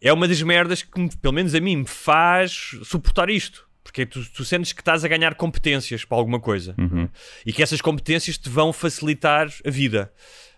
[0.00, 3.68] é uma das merdas que, pelo menos a mim, me faz suportar isto.
[3.82, 7.08] Porque tu, tu sentes que estás a ganhar competências para alguma coisa é?
[7.44, 10.10] e que essas competências te vão facilitar a vida.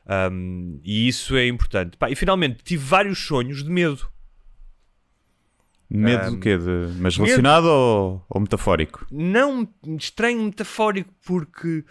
[0.09, 1.97] Um, e isso é importante.
[1.97, 4.09] Pá, e finalmente tive vários sonhos de medo.
[5.89, 6.57] Medo do quê?
[6.57, 6.93] De...
[6.99, 9.07] Mas relacionado ou, ou metafórico?
[9.11, 11.85] Não estranho metafórico, porque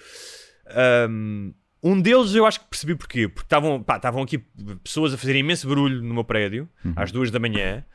[1.09, 3.27] um, um deles eu acho que percebi porquê.
[3.27, 4.39] Porque estavam aqui
[4.83, 7.85] pessoas a fazerem imenso barulho no meu prédio às duas da manhã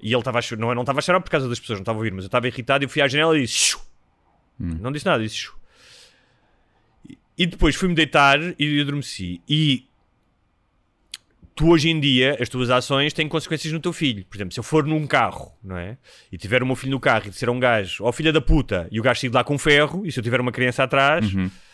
[0.00, 0.60] e ele estava a chorar.
[0.60, 2.28] Não, não estava a chorar por causa das pessoas, não estava a ouvir, mas eu
[2.28, 3.80] estava irritado e eu fui à janela e disse: "Shoo!"
[4.58, 5.50] Não disse nada, disse!
[7.38, 9.40] E- depois fui-me deitar e adormeci.
[9.48, 9.86] E
[11.54, 14.24] tu hoje em dia, as tuas ações têm consequências no teu filho.
[14.26, 15.96] Por exemplo, se eu for num carro, não é?
[16.30, 18.40] E tiver o meu filho no carro e disser a um gajo, ó filha da
[18.40, 20.84] puta, e o gajo sair de lá com ferro, e se eu tiver uma criança
[20.84, 21.26] atrás,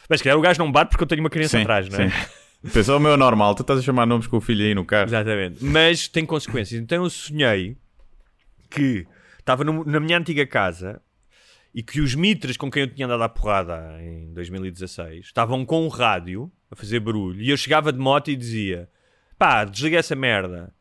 [0.08, 2.08] mas se calhar o gajo não bate porque eu tenho uma criança atrás, não é?
[2.10, 2.70] sim.
[2.72, 5.06] Pensa, o meu normal, tu estás a chamar nomes com o filho aí no carro.
[5.08, 5.62] Exatamente.
[5.62, 6.80] Mas tem consequências.
[6.80, 7.76] Então eu sonhei
[8.70, 9.06] que
[9.38, 11.02] estava na minha antiga casa
[11.74, 15.84] e que os mitras com quem eu tinha andado à porrada em 2016 estavam com
[15.84, 18.88] um rádio a fazer barulho e eu chegava de moto e dizia
[19.38, 20.72] pá, desliga essa merda.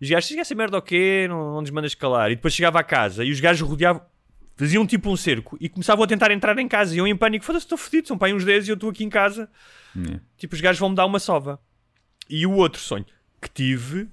[0.00, 1.26] E os gajos, desliga essa merda o quê?
[1.28, 2.30] Não, não nos mandas calar.
[2.30, 4.02] E depois chegava à casa e os gajos rodeavam,
[4.56, 6.94] faziam tipo um cerco e começavam a tentar entrar em casa.
[6.94, 9.04] E eu em pânico, foda-se, estou fodido, são aí uns 10 e eu estou aqui
[9.04, 9.48] em casa.
[10.36, 11.60] Tipo, os gajos vão me dar uma sova.
[12.28, 13.06] E o outro sonho
[13.40, 14.08] que tive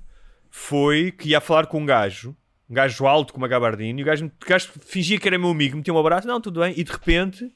[0.49, 2.35] foi que ia falar com um gajo,
[2.69, 5.49] um gajo alto com uma gabardina, e o gajo, o gajo fingia que era meu
[5.49, 7.51] amigo, metia um abraço, não, tudo bem, e de repente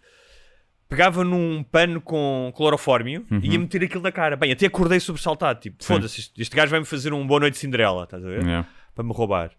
[0.89, 4.36] pegava num pano com clorofórmio e ia meter aquilo na cara.
[4.36, 7.59] Bem, até acordei sobressaltado, tipo, foda-se, este, este gajo vai-me fazer um boa noite de
[7.59, 8.43] Cinderela, estás a ver?
[8.43, 8.68] Yeah.
[8.93, 9.51] Para me roubar.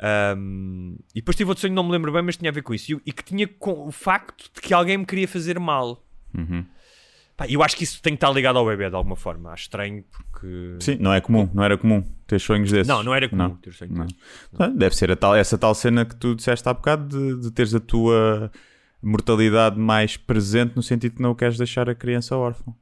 [0.00, 2.74] Ahm, e depois tive outro sonho, não me lembro bem, mas tinha a ver com
[2.74, 2.92] isso.
[2.92, 6.04] E, e que tinha com o facto de que alguém me queria fazer mal.
[6.36, 6.64] Uhum.
[7.36, 9.50] Pá, eu acho que isso tem que estar ligado ao bebê de alguma forma.
[9.50, 10.76] Acho estranho porque.
[10.80, 12.88] Sim, não é comum, não era comum ter sonhos desses.
[12.88, 14.06] Não, não era comum ter sonho não.
[14.58, 17.50] Ah, Deve ser a tal, essa tal cena que tu disseste há bocado de, de
[17.50, 18.50] teres a tua
[19.02, 22.74] mortalidade mais presente no sentido que não queres deixar a criança órfã.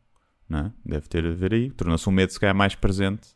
[0.48, 0.72] Não é?
[0.84, 1.70] Deve ter a ver aí.
[1.70, 3.28] Tornou-se um medo se calhar mais presente.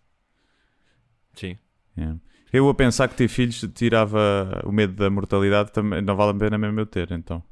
[1.34, 1.58] Sim.
[1.96, 2.14] É.
[2.52, 6.34] Eu a pensar que ter filhos tirava o medo da mortalidade também não vale a
[6.34, 7.42] pena mesmo eu ter, então.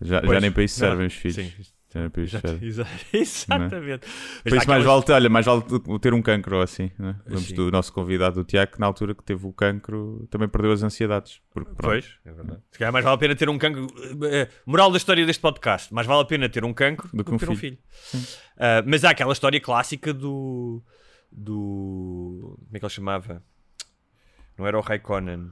[0.00, 1.36] Já, já nem para isso não, servem os filhos.
[1.36, 1.79] sim.
[1.92, 2.68] Para isso servem.
[2.68, 4.06] Exa- Exatamente.
[4.44, 5.62] Por isso mais vale, olha, mais vale
[6.00, 6.90] ter um cancro ou assim.
[6.98, 7.16] Né?
[7.54, 10.82] Do nosso convidado, do Tiago, que na altura que teve o cancro também perdeu as
[10.82, 11.40] ansiedades.
[11.50, 12.60] Porque, pronto, Pois, é verdade.
[12.70, 13.86] Se calhar mais vale a pena ter um cancro.
[14.30, 17.36] eh, moral da história deste podcast: mais vale a pena ter um cancro do, que
[17.38, 17.78] ter um filho.
[18.56, 20.82] Ah, mas há aquela história clássica do.
[21.32, 22.56] do.
[22.66, 23.42] Como é que ele chamava?
[24.58, 25.50] Não era o Raikkonen.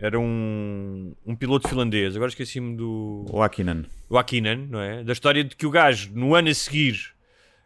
[0.00, 2.14] Era um, um piloto finlandês.
[2.14, 3.26] Agora esqueci-me do.
[3.30, 3.84] O Akinan.
[4.08, 5.02] o Akinan, não é?
[5.02, 7.14] Da história de que o gajo, no ano a seguir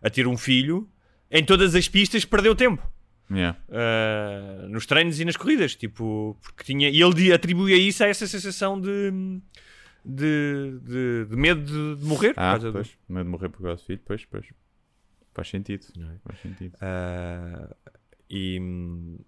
[0.02, 0.88] a ter um filho,
[1.30, 2.82] em todas as pistas perdeu tempo.
[3.30, 3.58] Yeah.
[3.68, 6.88] Uh, nos treinos e nas corridas, tipo, porque tinha.
[6.90, 9.10] E ele atribuía isso a essa sensação de.
[10.04, 12.30] de, de, de medo de, morrer.
[12.36, 12.90] Ah, causa do- pois.
[13.08, 14.46] Medo de morrer por causa do filho, pois, pois.
[15.34, 15.86] Faz sentido.
[15.96, 16.18] é?
[16.26, 16.74] Faz sentido.
[16.76, 17.74] Uh,
[18.32, 18.58] e,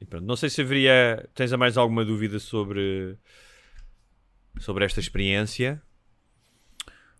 [0.00, 1.28] e pronto, não sei se haveria.
[1.34, 3.16] Tens a mais alguma dúvida sobre.
[4.58, 5.82] sobre esta experiência?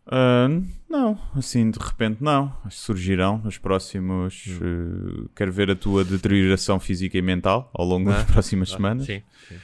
[0.06, 0.48] Ah,
[0.88, 2.54] não, assim de repente não.
[2.70, 4.44] Surgirão nos próximos.
[4.60, 9.06] eh, quero ver a tua deterioração física e mental ao longo das Ah, próximas semanas.
[9.06, 9.22] Sim.
[9.48, 9.56] sim.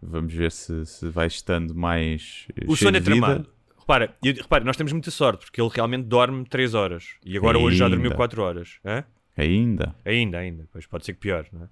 [0.00, 2.46] Vamos ver se, se vai estando mais.
[2.56, 3.48] eh, O sono é tramado.
[3.78, 7.58] Repara, eu- repara, nós temos muita sorte porque ele realmente dorme 3 horas e agora
[7.58, 8.16] hoje já dormiu Ainda.
[8.16, 8.78] 4 horas.
[8.84, 9.02] Hã?
[9.38, 9.94] Ainda.
[10.04, 11.68] Ainda, ainda, pois pode ser que pior, não é?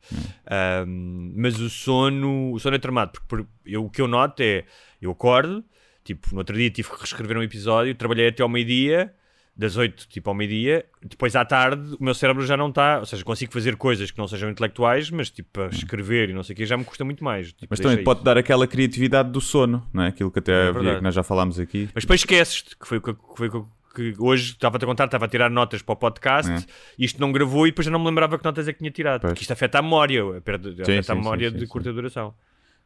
[0.82, 4.40] Ahm, mas o sono, o sono é tramado, porque por- eu, o que eu noto
[4.42, 4.64] é,
[5.02, 5.64] eu acordo,
[6.04, 9.12] tipo, no outro dia tive que reescrever um episódio, trabalhei até ao meio-dia,
[9.58, 13.06] das 8 tipo ao meio-dia, depois à tarde o meu cérebro já não está, ou
[13.06, 16.52] seja, consigo fazer coisas que não sejam intelectuais, mas tipo, a escrever e não sei
[16.52, 17.54] o que já me custa muito mais.
[17.54, 18.24] Tipo, Mas também pode isso.
[18.26, 20.08] dar aquela criatividade do sono, não é?
[20.08, 20.96] Aquilo que até havia, verdade.
[20.98, 21.88] que nós já falámos aqui.
[21.94, 25.06] Mas depois esqueces-te, que foi o que foi o que- que hoje estava-te a contar,
[25.06, 26.64] estava a tirar notas para o podcast, É.
[26.98, 29.22] isto não gravou e depois já não me lembrava que notas é que tinha tirado.
[29.22, 29.32] Pois.
[29.32, 31.66] Porque isto afeta a memória, afeta sim, a memória sim, de sim.
[31.66, 32.34] curta duração.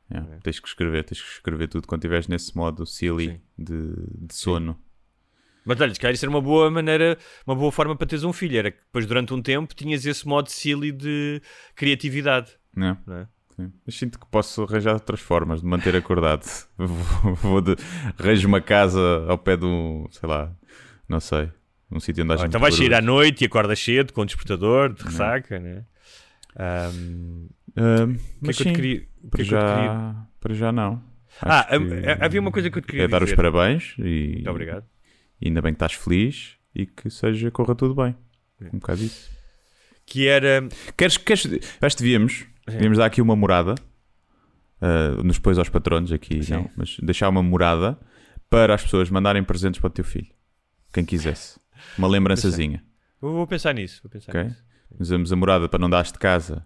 [0.09, 4.35] É, Tens que escrever, tens que escrever tudo quando estiveres nesse modo silly de, de
[4.35, 4.77] sono.
[5.65, 8.33] Mas olha, se calhar isso era uma boa maneira, uma boa forma para teres um
[8.33, 11.41] filho, era que depois durante um tempo tinhas esse modo silly de
[11.77, 12.53] criatividade.
[12.75, 12.99] Não é?
[13.07, 13.29] Não é?
[13.57, 13.73] Sim.
[13.85, 16.45] Mas sinto que posso arranjar outras formas de manter acordado.
[16.79, 17.77] vou vou de,
[18.19, 20.53] arranjo uma casa ao pé do, sei lá,
[21.11, 21.51] não sei,
[21.91, 24.25] um sítio onde haja Ou então vais sair à noite e acordas cedo com o
[24.27, 25.85] despertador de ressaca, né?
[26.57, 29.01] Ahm, Ahm, o que é mas que eu te sim, queria?
[29.01, 31.03] que para, é que te queria- já, para já não.
[31.43, 31.75] Ah, que
[32.09, 34.85] ha- havia uma coisa que eu te queria É dar os parabéns e, Muito obrigado.
[35.41, 38.17] e ainda bem que estás feliz e que seja, corra tudo bem.
[38.73, 39.31] Um bocado isso.
[40.05, 40.69] Que era.
[40.97, 41.47] Queres, queres,
[41.81, 43.75] acho que devíamos, devíamos dar aqui uma morada,
[44.81, 46.55] ah, nos depois aos patronos aqui, Sim.
[46.55, 47.99] não, mas deixar uma morada
[48.51, 50.27] para as pessoas mandarem presentes para o teu filho,
[50.93, 51.59] quem quisesse.
[51.99, 52.83] Uma lembrançazinha.
[53.21, 54.01] Vou, vou pensar nisso.
[54.03, 54.45] Vou pensar Ok?
[54.45, 54.65] nisso.
[54.99, 56.65] Usamos a morada para não dares de casa.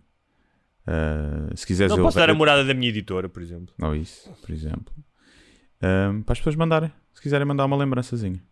[0.87, 3.75] Uh, se quiseres Não eu posso dar a eu- morada da minha editora, por exemplo.
[3.81, 4.93] Ou isso, por exemplo.
[5.83, 6.93] Um, para as pessoas mandarem.
[7.15, 8.43] Se quiserem mandar uma lembrançazinha.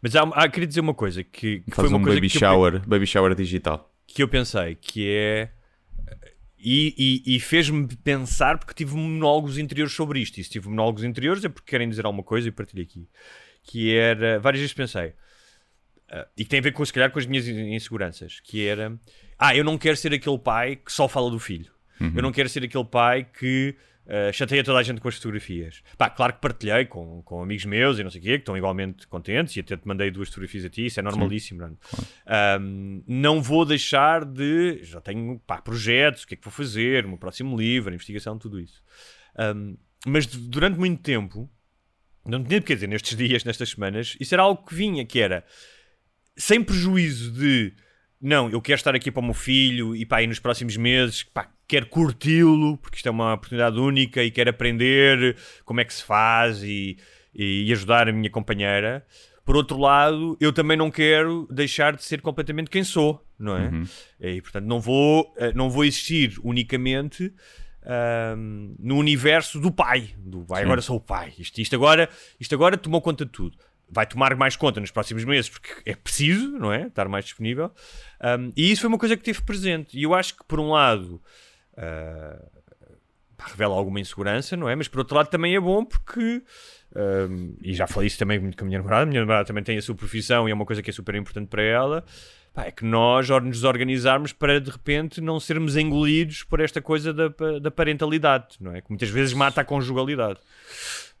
[0.00, 2.28] Mas há, há- queria dizer uma coisa que, que foi Faz uma um coisa baby
[2.28, 3.92] que eu, shower, baby shower digital.
[4.06, 5.50] que eu pensei, que é.
[6.58, 10.38] E, e- e fez-me pensar porque tive monólogos interiores sobre isto.
[10.38, 13.08] E se tive monólogos interiores é porque querem dizer alguma coisa e partilho aqui.
[13.64, 14.38] Que era.
[14.38, 15.12] Várias vezes pensei.
[16.10, 18.38] ah, e que tem a ver com, se calhar, com as minhas in- inseguranças.
[18.40, 18.96] Que era.
[19.38, 21.72] Ah, eu não quero ser aquele pai que só fala do filho.
[22.00, 23.74] Eu não quero ser aquele pai que
[24.06, 25.82] ah, chateia toda a gente com as fotografias.
[25.96, 28.56] Pá, claro que partilhei com, com amigos meus e não sei o quê, que estão
[28.56, 32.58] igualmente contentes e até te mandei duas fotografias a ti, isso é normalíssimo, não é?
[32.60, 34.80] Um, não vou deixar de.
[34.84, 37.94] Já tenho pá, projetos, o que é que vou fazer, o meu próximo livro, a
[37.94, 38.82] investigação, tudo isso.
[39.56, 41.48] Um, mas durante muito tempo,
[42.26, 45.44] não tinha quer dizer, nestes dias, nestas semanas, isso era algo que vinha, que era
[46.36, 47.72] sem prejuízo de
[48.20, 51.22] não, eu quero estar aqui para o meu filho e pá, e nos próximos meses,
[51.22, 55.92] pá, quero curti-lo, porque isto é uma oportunidade única e quero aprender como é que
[55.92, 56.96] se faz e,
[57.34, 59.04] e ajudar a minha companheira.
[59.44, 63.68] Por outro lado, eu também não quero deixar de ser completamente quem sou, não é?
[64.18, 67.30] E portanto não vou, eh, não vou existir unicamente
[67.84, 71.32] ahm, no universo do pai, do pai, agora sou o pai.
[71.38, 72.08] Isto, isto agora,
[72.40, 73.56] isto agora tomou conta de tudo.
[73.88, 76.86] Vai tomar mais conta nos próximos meses porque é preciso, não é?
[76.86, 77.70] Estar mais disponível.
[78.20, 79.98] Ahm, e isso foi uma coisa que teve presente.
[79.98, 81.20] E eu acho que por um lado
[83.36, 84.74] pá, revela alguma insegurança, não é?
[84.74, 86.42] Mas por outro lado também é bom porque,
[87.30, 89.62] hum, e já falei isso também muito com a minha namorada, a minha namorada também
[89.62, 92.04] tem a sua profissão e é uma coisa que é super importante para ela,
[92.54, 97.12] pá, é que nós nos organizarmos para de repente não sermos engolidos por esta coisa
[97.12, 97.28] da,
[97.60, 98.80] da parentalidade, não é?
[98.80, 100.38] Que muitas vezes mata a conjugalidade.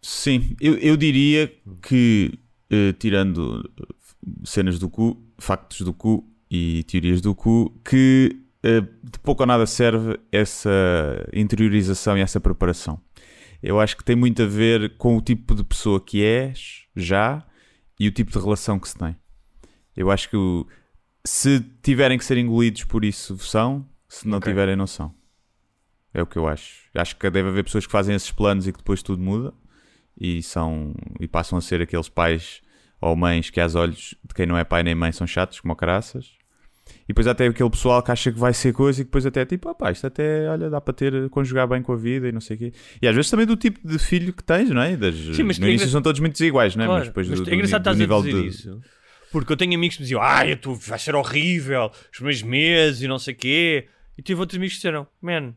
[0.00, 2.38] Sim, eu, eu diria que,
[2.70, 3.84] eh, tirando eh,
[4.44, 9.46] cenas do cu, factos do cu e teorias do cu, que eh, de pouco ou
[9.46, 10.70] nada serve essa
[11.32, 13.00] interiorização e essa preparação.
[13.62, 17.42] Eu acho que tem muito a ver com o tipo de pessoa que és já
[17.98, 19.16] e o tipo de relação que se tem.
[19.96, 20.66] Eu acho que o-
[21.26, 24.50] se tiverem que ser engolidos por isso, são, se não Ok.
[24.52, 25.14] tiverem, não são.
[26.12, 26.82] É o que eu acho.
[26.94, 29.52] Acho que deve haver pessoas que fazem esses planos e que depois tudo muda
[30.20, 32.60] e são e passam a ser aqueles pais
[33.00, 35.74] ou mães que aos olhos de quem não é pai nem mãe são chatos como
[35.74, 36.32] caraças.
[37.04, 39.44] E depois até aquele pessoal que acha que vai ser coisa e depois até é
[39.46, 42.32] tipo, ah pá, isto até, olha, dá para ter, conjugar bem com a vida e
[42.32, 42.72] não sei o quê.
[43.02, 44.94] E às vezes também do tipo de filho que tens, não é?
[44.96, 46.86] Das, Sim, mas no início engra- são todos muito desiguais, não é?
[46.86, 48.46] Claro, mas depois mas do, do, é engraçado do estás nível a dizer de...
[48.48, 48.80] isso.
[49.34, 53.02] Porque eu tenho amigos que me diziam, ai, tu vai ser horrível, os primeiros meses
[53.02, 53.88] e não sei o quê.
[54.16, 55.56] E tive outros amigos que disseram, man,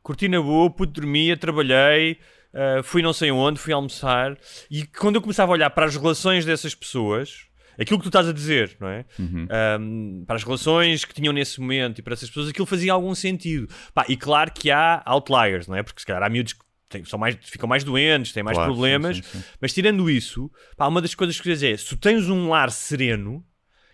[0.00, 2.20] curti na boa, pude dormir, trabalhei,
[2.54, 4.38] ah, fui não sei onde, fui almoçar.
[4.70, 8.28] E quando eu começava a olhar para as relações dessas pessoas, aquilo que tu estás
[8.28, 9.04] a dizer, não é?
[9.50, 13.12] Ahm, para as relações que tinham nesse momento e para essas pessoas, aquilo fazia algum
[13.12, 13.66] sentido.
[13.92, 15.82] Pá, e claro que há outliers, não é?
[15.82, 16.60] Porque se calhar há miúdos que
[17.04, 19.16] são mais, ficam mais doentes, têm mais Claro, problemas.
[19.18, 19.44] sim, sim, sim.
[19.60, 22.48] Mas tirando isso, pá, uma das coisas que queria dizer é: se tu tens um
[22.48, 23.44] lar sereno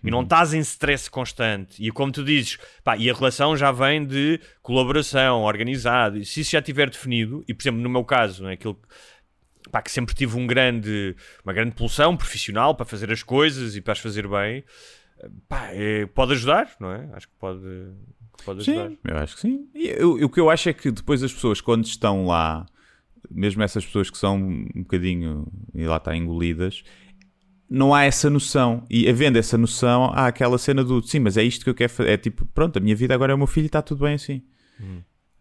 [0.02, 3.72] e não estás em stress constante, e como tu dizes, pá, e a relação já
[3.72, 8.04] vem de colaboração, organizado, e se isso já estiver definido, e por exemplo, no meu
[8.04, 12.84] caso, é aquilo que- pá, que sempre tive um grande, uma grande pulsão profissional para
[12.84, 14.62] fazer as coisas e para as fazer bem,
[15.48, 17.08] pá, é- pode ajudar, não é?
[17.14, 17.60] Acho que pode,
[18.44, 18.90] pode ajudar.
[18.90, 19.68] Sim, eu acho que sim.
[19.74, 22.66] E eu- o que eu acho é que depois as pessoas, quando estão lá,
[23.30, 26.82] mesmo essas pessoas que são um bocadinho, e lá está, engolidas,
[27.68, 28.84] não há essa noção.
[28.90, 31.92] E havendo essa noção, há aquela cena do sim, mas é isto que eu quero
[31.92, 32.10] fazer.
[32.10, 34.14] É tipo, pronto, a minha vida agora é o meu filho e está tudo bem
[34.14, 34.42] assim.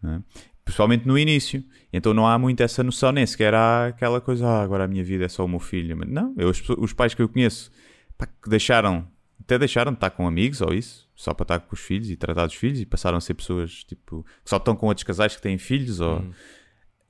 [0.02, 0.22] Não é?
[0.64, 1.62] Principalmente no início.
[1.92, 5.04] Então não há muito essa noção, nem sequer há aquela coisa, ah, agora a minha
[5.04, 5.96] vida é só o meu filho.
[5.96, 7.70] Mas Não, eu, pessoas- os pais que eu conheço
[8.16, 9.06] pá, que deixaram,
[9.40, 12.16] até deixaram de estar com amigos ou isso, só para estar com os filhos e
[12.16, 15.36] tratar dos filhos e passaram a ser pessoas tipo que só estão com outros casais
[15.36, 16.24] que têm filhos ou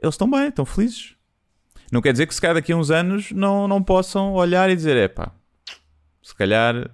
[0.05, 1.14] eles estão bem, estão felizes.
[1.92, 4.76] Não quer dizer que se calhar daqui a uns anos não, não possam olhar e
[4.76, 5.32] dizer, é pá,
[6.22, 6.90] se calhar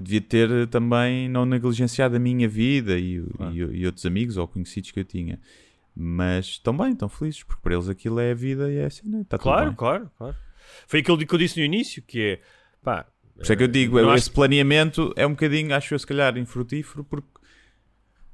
[0.00, 4.46] devia ter também não negligenciado a minha vida e, o- e, e outros amigos ou
[4.46, 5.40] conhecidos que eu tinha.
[5.94, 9.08] Mas estão bem, estão felizes, porque para eles aquilo é a vida e é assim,
[9.08, 9.22] né?
[9.22, 10.36] está tudo Claro, claro, claro.
[10.86, 12.40] Foi aquilo que eu disse no início, que é,
[12.82, 15.92] pá, Por isso é que eu digo, Não esse acho- planeamento é um bocadinho, acho
[15.92, 17.28] eu, se calhar, infrutífero, porque,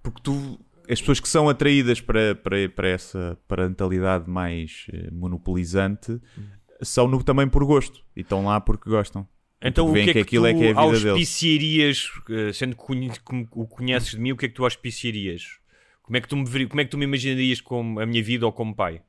[0.02, 6.20] porque tu, as pessoas que são atraídas para, para, para essa parentalidade mais eh, monopolizante
[6.82, 9.26] são no, também por gosto e estão lá porque gostam.
[9.62, 11.06] Então, o Porque que veem é que, aquilo tu é que é a vida deles.
[11.06, 15.58] auspiciarias, eh, sendo que o conheces de mim, o que é que tu auspiciarias?
[16.02, 18.44] Como é que tu me, como é que tu me imaginarias como a minha vida
[18.46, 19.02] ou como pai?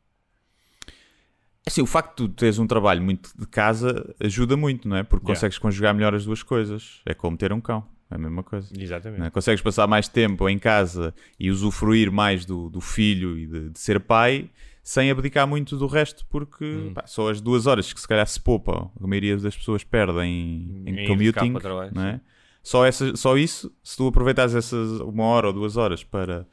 [1.66, 5.04] Assim, o facto de tu teres um trabalho muito de casa ajuda muito, não é?
[5.04, 5.36] Porque Yeah.
[5.36, 7.02] consegues conjugar melhor as duas coisas.
[7.06, 7.86] É como ter um cão.
[8.10, 8.70] É a mesma coisa.
[8.78, 9.20] Exatamente.
[9.20, 9.30] não é?
[9.30, 13.80] Consegues passar mais tempo em casa e usufruir mais do, do filho e de, de
[13.80, 14.50] ser pai
[14.82, 16.94] sem abdicar muito do resto, porque Hum.
[16.94, 20.84] pá, só as duas horas que se calhar se poupam, a maioria das pessoas perdem
[20.86, 21.54] em, Em commuting,
[21.94, 22.22] não é?
[22.64, 26.48] Só, essa, só isso, se tu aproveitares essas uma hora ou duas horas para,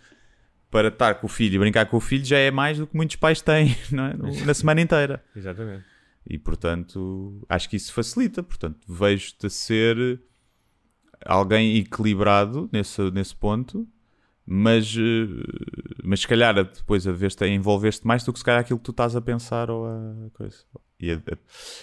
[0.71, 2.97] para estar com o filho e brincar com o filho, já é mais do que
[2.97, 4.15] muitos pais têm não é?
[4.45, 5.25] Na semana inteira.
[5.37, 5.85] Exatamente.
[6.27, 8.43] E portanto, acho que isso facilita.
[8.43, 10.21] Portanto, vejo-te a ser
[11.25, 13.87] alguém equilibrado nesse, nesse ponto,
[14.47, 15.27] mas, eh,
[16.03, 18.85] mas se calhar depois a ver-te a envolver-te mais do que se calhar aquilo que
[18.85, 20.59] tu estás a pensar ou a coisa.
[21.01, 21.21] E a-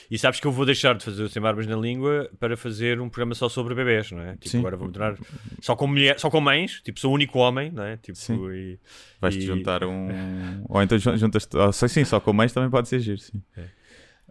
[0.10, 3.00] E sabes que eu vou deixar de fazer o Sem Barbas na Língua para fazer
[3.02, 4.34] um programa só sobre bebés, não é?
[4.34, 4.60] Tipo, Sim.
[4.60, 5.18] agora vou-me tornar
[5.60, 7.98] só com, mulher, só com mães, tipo, sou o único homem, não é?
[7.98, 8.40] Tipo, Sim.
[8.52, 8.80] e,
[9.20, 10.08] vais-te e- juntar um.
[10.70, 11.56] ou então jun- juntas-te.
[11.58, 13.42] oh, sei sim, só com mães também pode ser giro, sim.
[13.58, 13.66] É.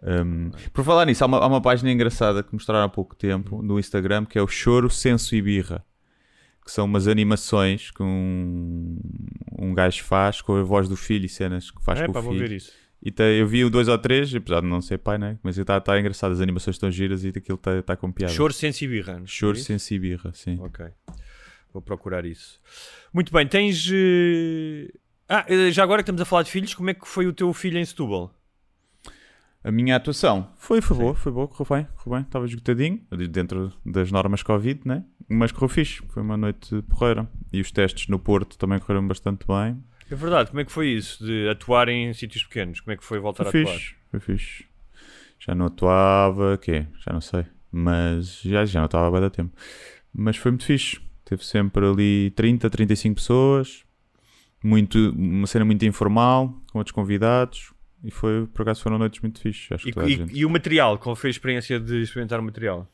[0.03, 3.61] Um, por falar nisso, há uma, há uma página engraçada que mostraram há pouco tempo
[3.61, 5.85] no Instagram que é o Choro, Senso e Birra.
[6.63, 8.97] Que são umas animações que um,
[9.59, 12.19] um gajo faz com a voz do filho e cenas que faz É, com pá,
[12.19, 12.47] o vou filho.
[12.47, 12.71] ver isso.
[13.03, 15.39] E tem- eu vi o dois ou três, apesar de não ser pai, né?
[15.41, 18.31] Mas está tá engraçado, as animações estão giras e aquilo está tá com piada.
[18.31, 19.13] Choro, senso e birra.
[19.23, 19.57] é Choro?
[19.57, 20.59] Senso e Birra, sim.
[20.61, 20.85] Ok.
[21.73, 22.59] Vou procurar isso.
[23.11, 23.89] Muito bem, tens.
[23.91, 24.87] eh,
[25.27, 27.33] Ah, eh, já agora que estamos a falar de filhos, como é que foi o
[27.33, 28.31] teu filho em Setúbal?
[29.63, 32.99] A minha atuação foi, foi boa, foi boa, correu bem, correu bem, estava esgotadinho,
[33.29, 35.03] dentro das normas Covid, né?
[35.29, 37.29] Mas correu fixe, foi uma noite porreira.
[37.53, 39.77] E os testes no Porto também correram bastante bem.
[40.09, 42.79] É verdade, como é que foi isso de atuar em sítios pequenos?
[42.81, 43.77] Como é que foi voltar Foi a atuar?
[43.77, 44.65] fixe, foi fixe.
[45.39, 46.85] Já não atuava, quê?
[47.05, 47.45] Já não sei.
[47.71, 49.55] Mas já, já não atuava há de tempo.
[50.13, 50.99] Mas foi muito fixe.
[51.23, 53.83] Teve sempre ali 30, 35 pessoas.
[54.63, 57.71] Muito, uma cena muito informal, com outros convidados.
[58.03, 59.73] E foi, por acaso foram noites muito fixe.
[59.73, 60.33] Acho que E, a e- gente.
[60.35, 60.97] e o material?
[60.97, 62.89] Qual foi a experiência de experimentar o material?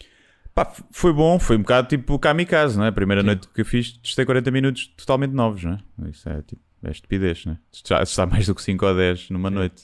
[0.53, 2.89] Pá, foi bom, foi um bocado tipo kamikaze, não é?
[2.89, 6.09] A primeira noite que eu fiz, testei 40 minutos totalmente novos, não é?
[6.09, 7.57] Isso é tipo, é estupidez, não é?
[7.85, 9.83] Já está mais do que 5 ou 10 numa noite.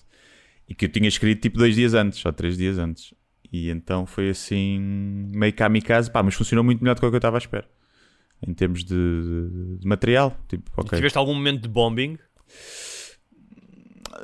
[0.68, 3.14] E que eu tinha escrito tipo dois dias antes, ou três dias antes.
[3.52, 7.16] E então foi assim, meio kamikaze, pá, mas funcionou muito melhor do que o que
[7.16, 7.68] eu estava à espera.
[8.46, 10.98] Em termos de, de- de material, tipo, ok.
[10.98, 12.18] Tiveste algum momento de bombing?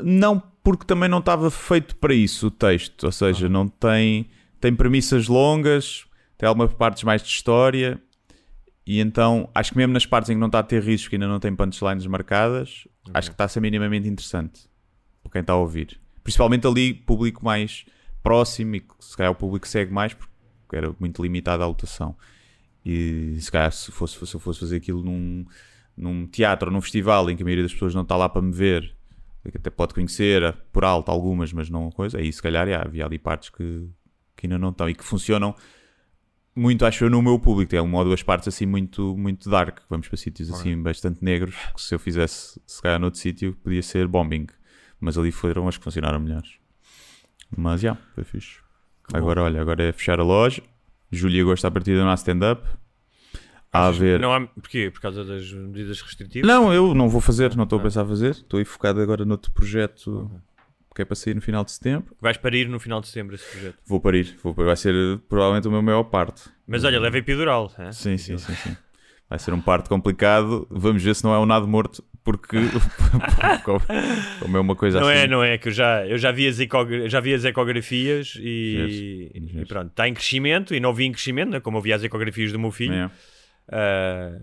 [0.02, 3.04] Não, porque também não estava feito para isso o texto.
[3.06, 3.50] Ou seja, Ah.
[3.50, 4.30] não tem,
[4.60, 6.06] tem premissas longas,
[6.38, 8.02] tem algumas partes mais de história.
[8.86, 11.16] E então, acho que mesmo nas partes em que não está a ter risco, que
[11.16, 14.62] ainda não tem punchlines marcadas, acho que está a ser minimamente interessante
[15.22, 16.00] para quem está a ouvir.
[16.24, 17.86] Principalmente ali, público mais
[18.24, 22.16] próximo e que se calhar o público segue mais, porque era muito limitado a lotação.
[22.86, 25.46] E se calhar se, fosse, se eu fosse fazer aquilo num,
[25.96, 28.42] num teatro ou num festival em que a maioria das pessoas não está lá para
[28.42, 28.96] me ver,
[29.48, 33.18] até pode conhecer por alto algumas, mas não coisa, aí se calhar já, havia ali
[33.18, 33.90] partes que,
[34.36, 35.56] que ainda não estão e que funcionam
[36.60, 37.70] muito, acho eu, no meu público.
[37.70, 39.80] Tem uma ou duas partes assim muito, muito dark.
[39.90, 41.56] Vamos para sítios assim bastante negros.
[41.74, 44.48] Que se eu fizesse, se calhar, noutro sítio, podia ser bombing.
[45.00, 46.58] Mas ali foram as que funcionaram melhores.
[47.56, 48.60] Mas já, foi fixe.
[49.14, 50.62] Agora, olha, agora é fechar a loja.
[51.12, 52.68] Julho e agosto à partida não há stand-up.
[53.72, 54.20] A ver.
[54.20, 54.42] Não há...
[54.48, 54.90] Porquê?
[54.92, 56.48] Por causa das medidas restritivas?
[56.48, 58.32] Não, eu não vou fazer, não estou a pensar a fazer.
[58.32, 60.30] Estou aí focado agora noutro projeto
[60.96, 62.14] que é para sair no final de setembro.
[62.20, 63.78] Vais parir no final de setembro esse projeto.
[63.86, 64.66] Vou parir, vou parir.
[64.66, 66.50] vai ser eh, provavelmente o meu maior parte.
[66.68, 67.72] Mas olha, leva epidural.
[67.80, 67.92] hã?
[67.94, 68.76] Sim, sim, sim, sim.
[69.30, 70.68] Vai ser um parto complicado.
[70.70, 72.58] Vamos ver se não é um nado morto, porque
[73.64, 75.20] como- é uma coisa Não assim.
[75.20, 78.36] é, não é, que eu já, eu já, vi, as ecogra- já vi as ecografias
[78.40, 81.94] e, e pronto, está em crescimento e não vi em crescimento, né, como eu vi
[81.94, 83.12] as ecografias do meu filho, É.
[83.72, 84.40] ah,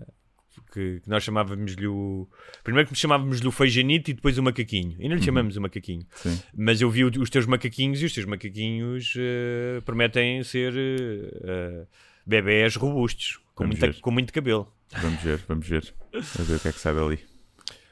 [0.73, 2.27] que, que nós chamávamos-lhe o...
[2.63, 4.95] Primeiro que chamávamos-lhe o feijanito e depois o macaquinho.
[4.99, 6.01] E não lhe chamamos o macaquinho.
[6.25, 6.31] Uhum.
[6.35, 6.41] Sim.
[6.55, 10.73] Mas eu vi o- os teus macaquinhos e os teus macaquinhos ah, prometem ser
[11.43, 11.85] ah,
[12.25, 14.71] bebés robustos, com, muita- com muito cabelo.
[15.01, 15.93] Vamos ver, vamos ver.
[16.13, 17.19] Vamos ver o que é que sai dali.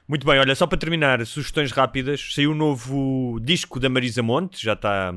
[0.07, 2.33] Muito bem, olha, só para terminar, sugestões rápidas.
[2.35, 5.13] Saiu o novo disco da Marisa Monte, já está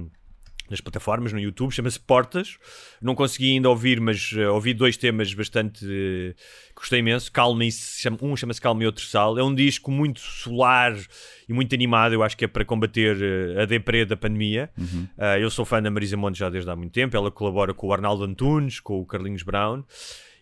[0.70, 2.58] nas plataformas, no YouTube, chama-se Portas.
[3.00, 5.84] Não consegui ainda ouvir, mas eh, ouvi dois temas bastante.
[5.88, 6.34] eh,
[6.74, 7.30] gostei imenso.
[7.32, 9.38] Calma chama- um chama-se Calma e outro Sal.
[9.38, 10.96] É um disco muito solar
[11.48, 12.12] e muito animado.
[12.12, 13.16] Eu acho que é para combater
[13.56, 14.70] eh, a deprê da pandemia.
[15.16, 17.16] Ah, eu sou fã da Marisa Monte já desde há muito tempo.
[17.16, 19.82] Ela colabora com o Arnaldo Antunes, com o Carlinhos Brown.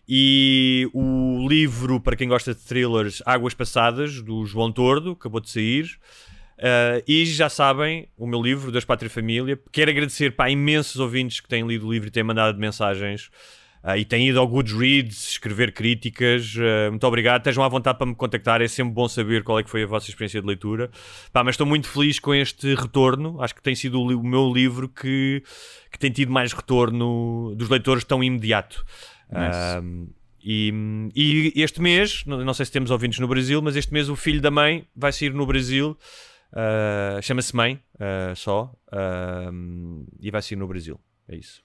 [0.09, 5.49] E o livro, para quem gosta de thrillers, Águas Passadas, do João Tordo, acabou de
[5.49, 5.99] sair.
[6.57, 9.59] Uh, e já sabem, o meu livro, Deus, Pátria e Família.
[9.71, 13.29] Quero agradecer para imensos ouvintes que têm lido o livro e têm mandado mensagens
[13.83, 16.55] Uh, e tem ido ao Goodreads escrever críticas.
[16.55, 17.39] Uh, muito obrigado.
[17.39, 18.61] Estejam à vontade para me contactar.
[18.61, 20.89] É sempre bom saber qual é que foi a vossa experiência de leitura.
[21.31, 23.41] Pá, mas estou muito feliz com este retorno.
[23.41, 25.41] Acho que tem sido o, o meu livro que,
[25.89, 28.83] que tem tido mais retorno dos leitores tão imediato.
[29.31, 30.11] Nice.
[30.43, 30.73] E,
[31.15, 34.41] e, este mês, não, sei se temos ouvintes no Brasil, mas este mês o filho
[34.41, 35.97] da mãe vai sair no Brasil.
[36.51, 38.73] Uh, Chama-se Mãe, uh, só.
[38.87, 40.99] Uh, e vai sair no Brasil.
[41.27, 41.61] É isso.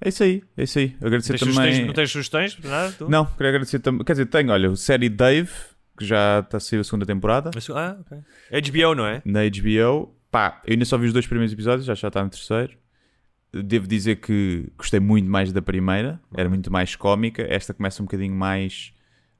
[0.00, 0.94] É isso aí, é isso aí.
[1.00, 1.86] Agradecer tens também.
[1.86, 2.58] Não tens sugestões?
[2.58, 3.08] Nada, tu?
[3.08, 4.04] Não, queria agradecer também.
[4.04, 5.50] Quer dizer, tenho, olha, o série Dave,
[5.96, 7.50] que já está a sair a segunda temporada.
[7.74, 8.18] Ah, ok.
[8.50, 9.22] É HBO, não é?
[9.24, 10.14] Na HBO.
[10.30, 12.76] Pá, eu ainda só vi os dois primeiros episódios, já já está no terceiro.
[13.52, 17.46] Devo dizer que gostei muito mais da primeira, era muito mais cómica.
[17.48, 18.92] Esta começa um bocadinho mais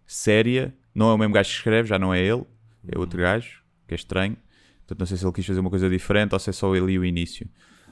[0.07, 0.73] séria.
[0.95, 2.45] Não é o mesmo gajo que escreve, já não é ele,
[2.89, 4.39] é outro gajo, que é estranho.
[4.87, 6.93] Portanto, não sei se ele quis fazer uma coisa diferente ou se é só ele
[6.93, 7.49] e o início.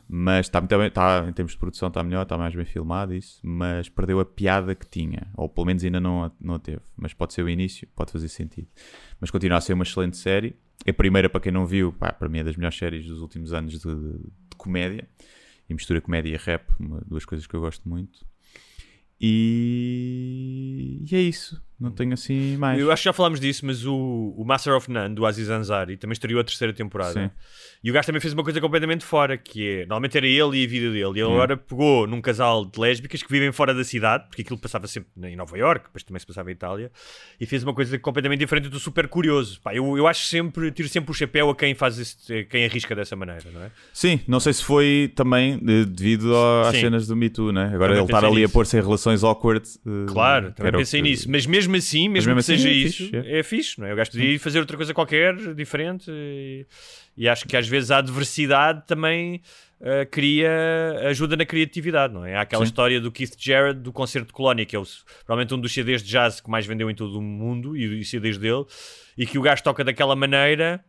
[0.09, 3.14] Mas está muito bem, está, em termos de produção está melhor, está mais bem filmado
[3.14, 6.59] isso, mas perdeu a piada que tinha, ou pelo menos ainda não a, não a
[6.59, 6.82] teve.
[6.97, 8.68] Mas pode ser o início, pode fazer sentido.
[9.18, 10.55] Mas continua a ser uma excelente série.
[10.86, 13.53] A primeira, para quem não viu, pá, para mim é das melhores séries dos últimos
[13.53, 15.09] anos de, de, de comédia.
[15.68, 18.26] E mistura comédia e rap, uma, duas coisas que eu gosto muito.
[19.18, 21.03] E...
[21.11, 21.62] e é isso.
[21.85, 22.80] Não tenho assim mais.
[22.80, 23.95] Eu acho que já falámos disso, mas o,
[24.37, 27.12] o Master of None, do Aziz Ansari, também estreou a terceira temporada.
[27.24, 27.30] Sim.
[27.82, 30.64] E o gajo também fez uma coisa completamente fora, que é, normalmente era ele e
[30.64, 31.18] a vida dele.
[31.18, 34.59] E ele agora pegou num casal de lésbicas que vivem fora da cidade, porque aquilo
[34.59, 36.91] passava sempre em Nova York, depois também se passava em Itália,
[37.39, 38.64] e fez uma coisa completamente diferente.
[38.64, 39.61] Estou super curioso.
[39.61, 42.95] Pá, eu, eu acho sempre, tiro sempre o chapéu a quem faz este, quem arrisca
[42.95, 43.70] dessa maneira, não é?
[43.93, 47.64] Sim, não sei se foi também devido a- às cenas do Me Too, né?
[47.74, 48.53] Agora Também ele estar ali a nisso.
[48.55, 49.68] pôr-se em relações awkward.
[49.87, 51.30] eh, Claro, também pensei nisso.
[51.30, 53.93] Mas mesmo assim, mesmo, mesmo que assim seja é isso, fixe, é fixe, não é?
[53.93, 56.66] Eu gosto de ir fazer outra coisa qualquer, diferente, e,
[57.16, 59.41] e acho que às vezes a adversidade também
[59.81, 60.51] eh, cria,
[61.09, 62.37] ajuda na criatividade, não é?
[62.37, 62.70] Há aquela Sim.
[62.70, 64.87] história do Keith Jarrett do concerto de Colónia, que é o-
[65.27, 68.05] provavelmente um dos CDs de jazz que mais vendeu em todo o mundo, e, e
[68.05, 68.64] CDs dele,
[69.16, 70.83] e que o gajo toca daquela maneira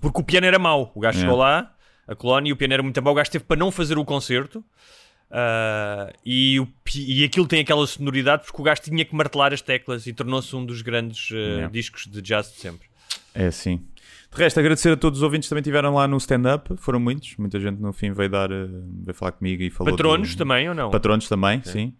[0.00, 0.90] porque o piano era mau.
[0.94, 1.20] O gajo É.
[1.20, 1.74] chegou lá,
[2.08, 4.04] a Colónia, e o piano era muito mau, o gajo teve para não fazer o
[4.04, 4.64] concerto.
[5.34, 9.62] Ah, e, o e aquilo tem aquela sonoridade porque o gajo tinha que martelar as
[9.62, 11.68] teclas e tornou-se um dos grandes ah, Yeah.
[11.72, 12.86] discos de jazz de sempre.
[13.34, 13.82] É assim.
[14.30, 16.74] De resto, agradecer a todos os ouvintes que também estiveram lá no stand-up.
[16.76, 17.34] Foram muitos.
[17.38, 18.66] Muita gente no fim veio dar, eh,
[19.04, 19.90] veio falar comigo e falou.
[19.92, 20.90] Patronos do- também ou não?
[20.90, 21.94] Patronos também, sim.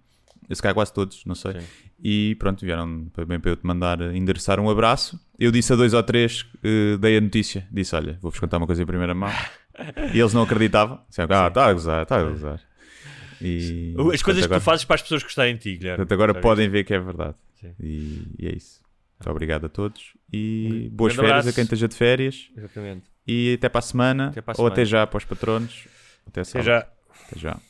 [0.51, 1.61] Se calhar quase todos, não sei.
[1.61, 1.67] Sim.
[2.05, 5.19] E pronto, vieram bem para eu te mandar endereçar um abraço.
[5.39, 7.67] Eu disse a dois ou três, eh, dei a notícia.
[7.71, 9.31] Disse: Olha, vou-vos contar uma coisa em primeira mão.
[10.13, 11.01] e eles não acreditavam.
[11.09, 12.61] Disseram, ah, está a gozar, está a gozar.
[13.45, 15.97] E, As coisas portanto, que agora, tu fazes para as pessoas gostarem de ti, Guilherme.
[15.99, 17.35] portanto, agora podem ver que é verdade.
[17.81, 18.81] E, e é isso.
[19.19, 20.15] Muito obrigado a todos.
[20.33, 21.55] E Um boas férias a abraço.
[21.55, 22.51] quem esteja de férias.
[22.57, 23.05] Exatamente.
[23.27, 24.29] E até para a semana.
[24.29, 24.73] Até para a ou semana.
[24.75, 25.87] até já para os patronos.
[26.27, 26.79] Até, Até já.
[26.79, 27.61] Até já.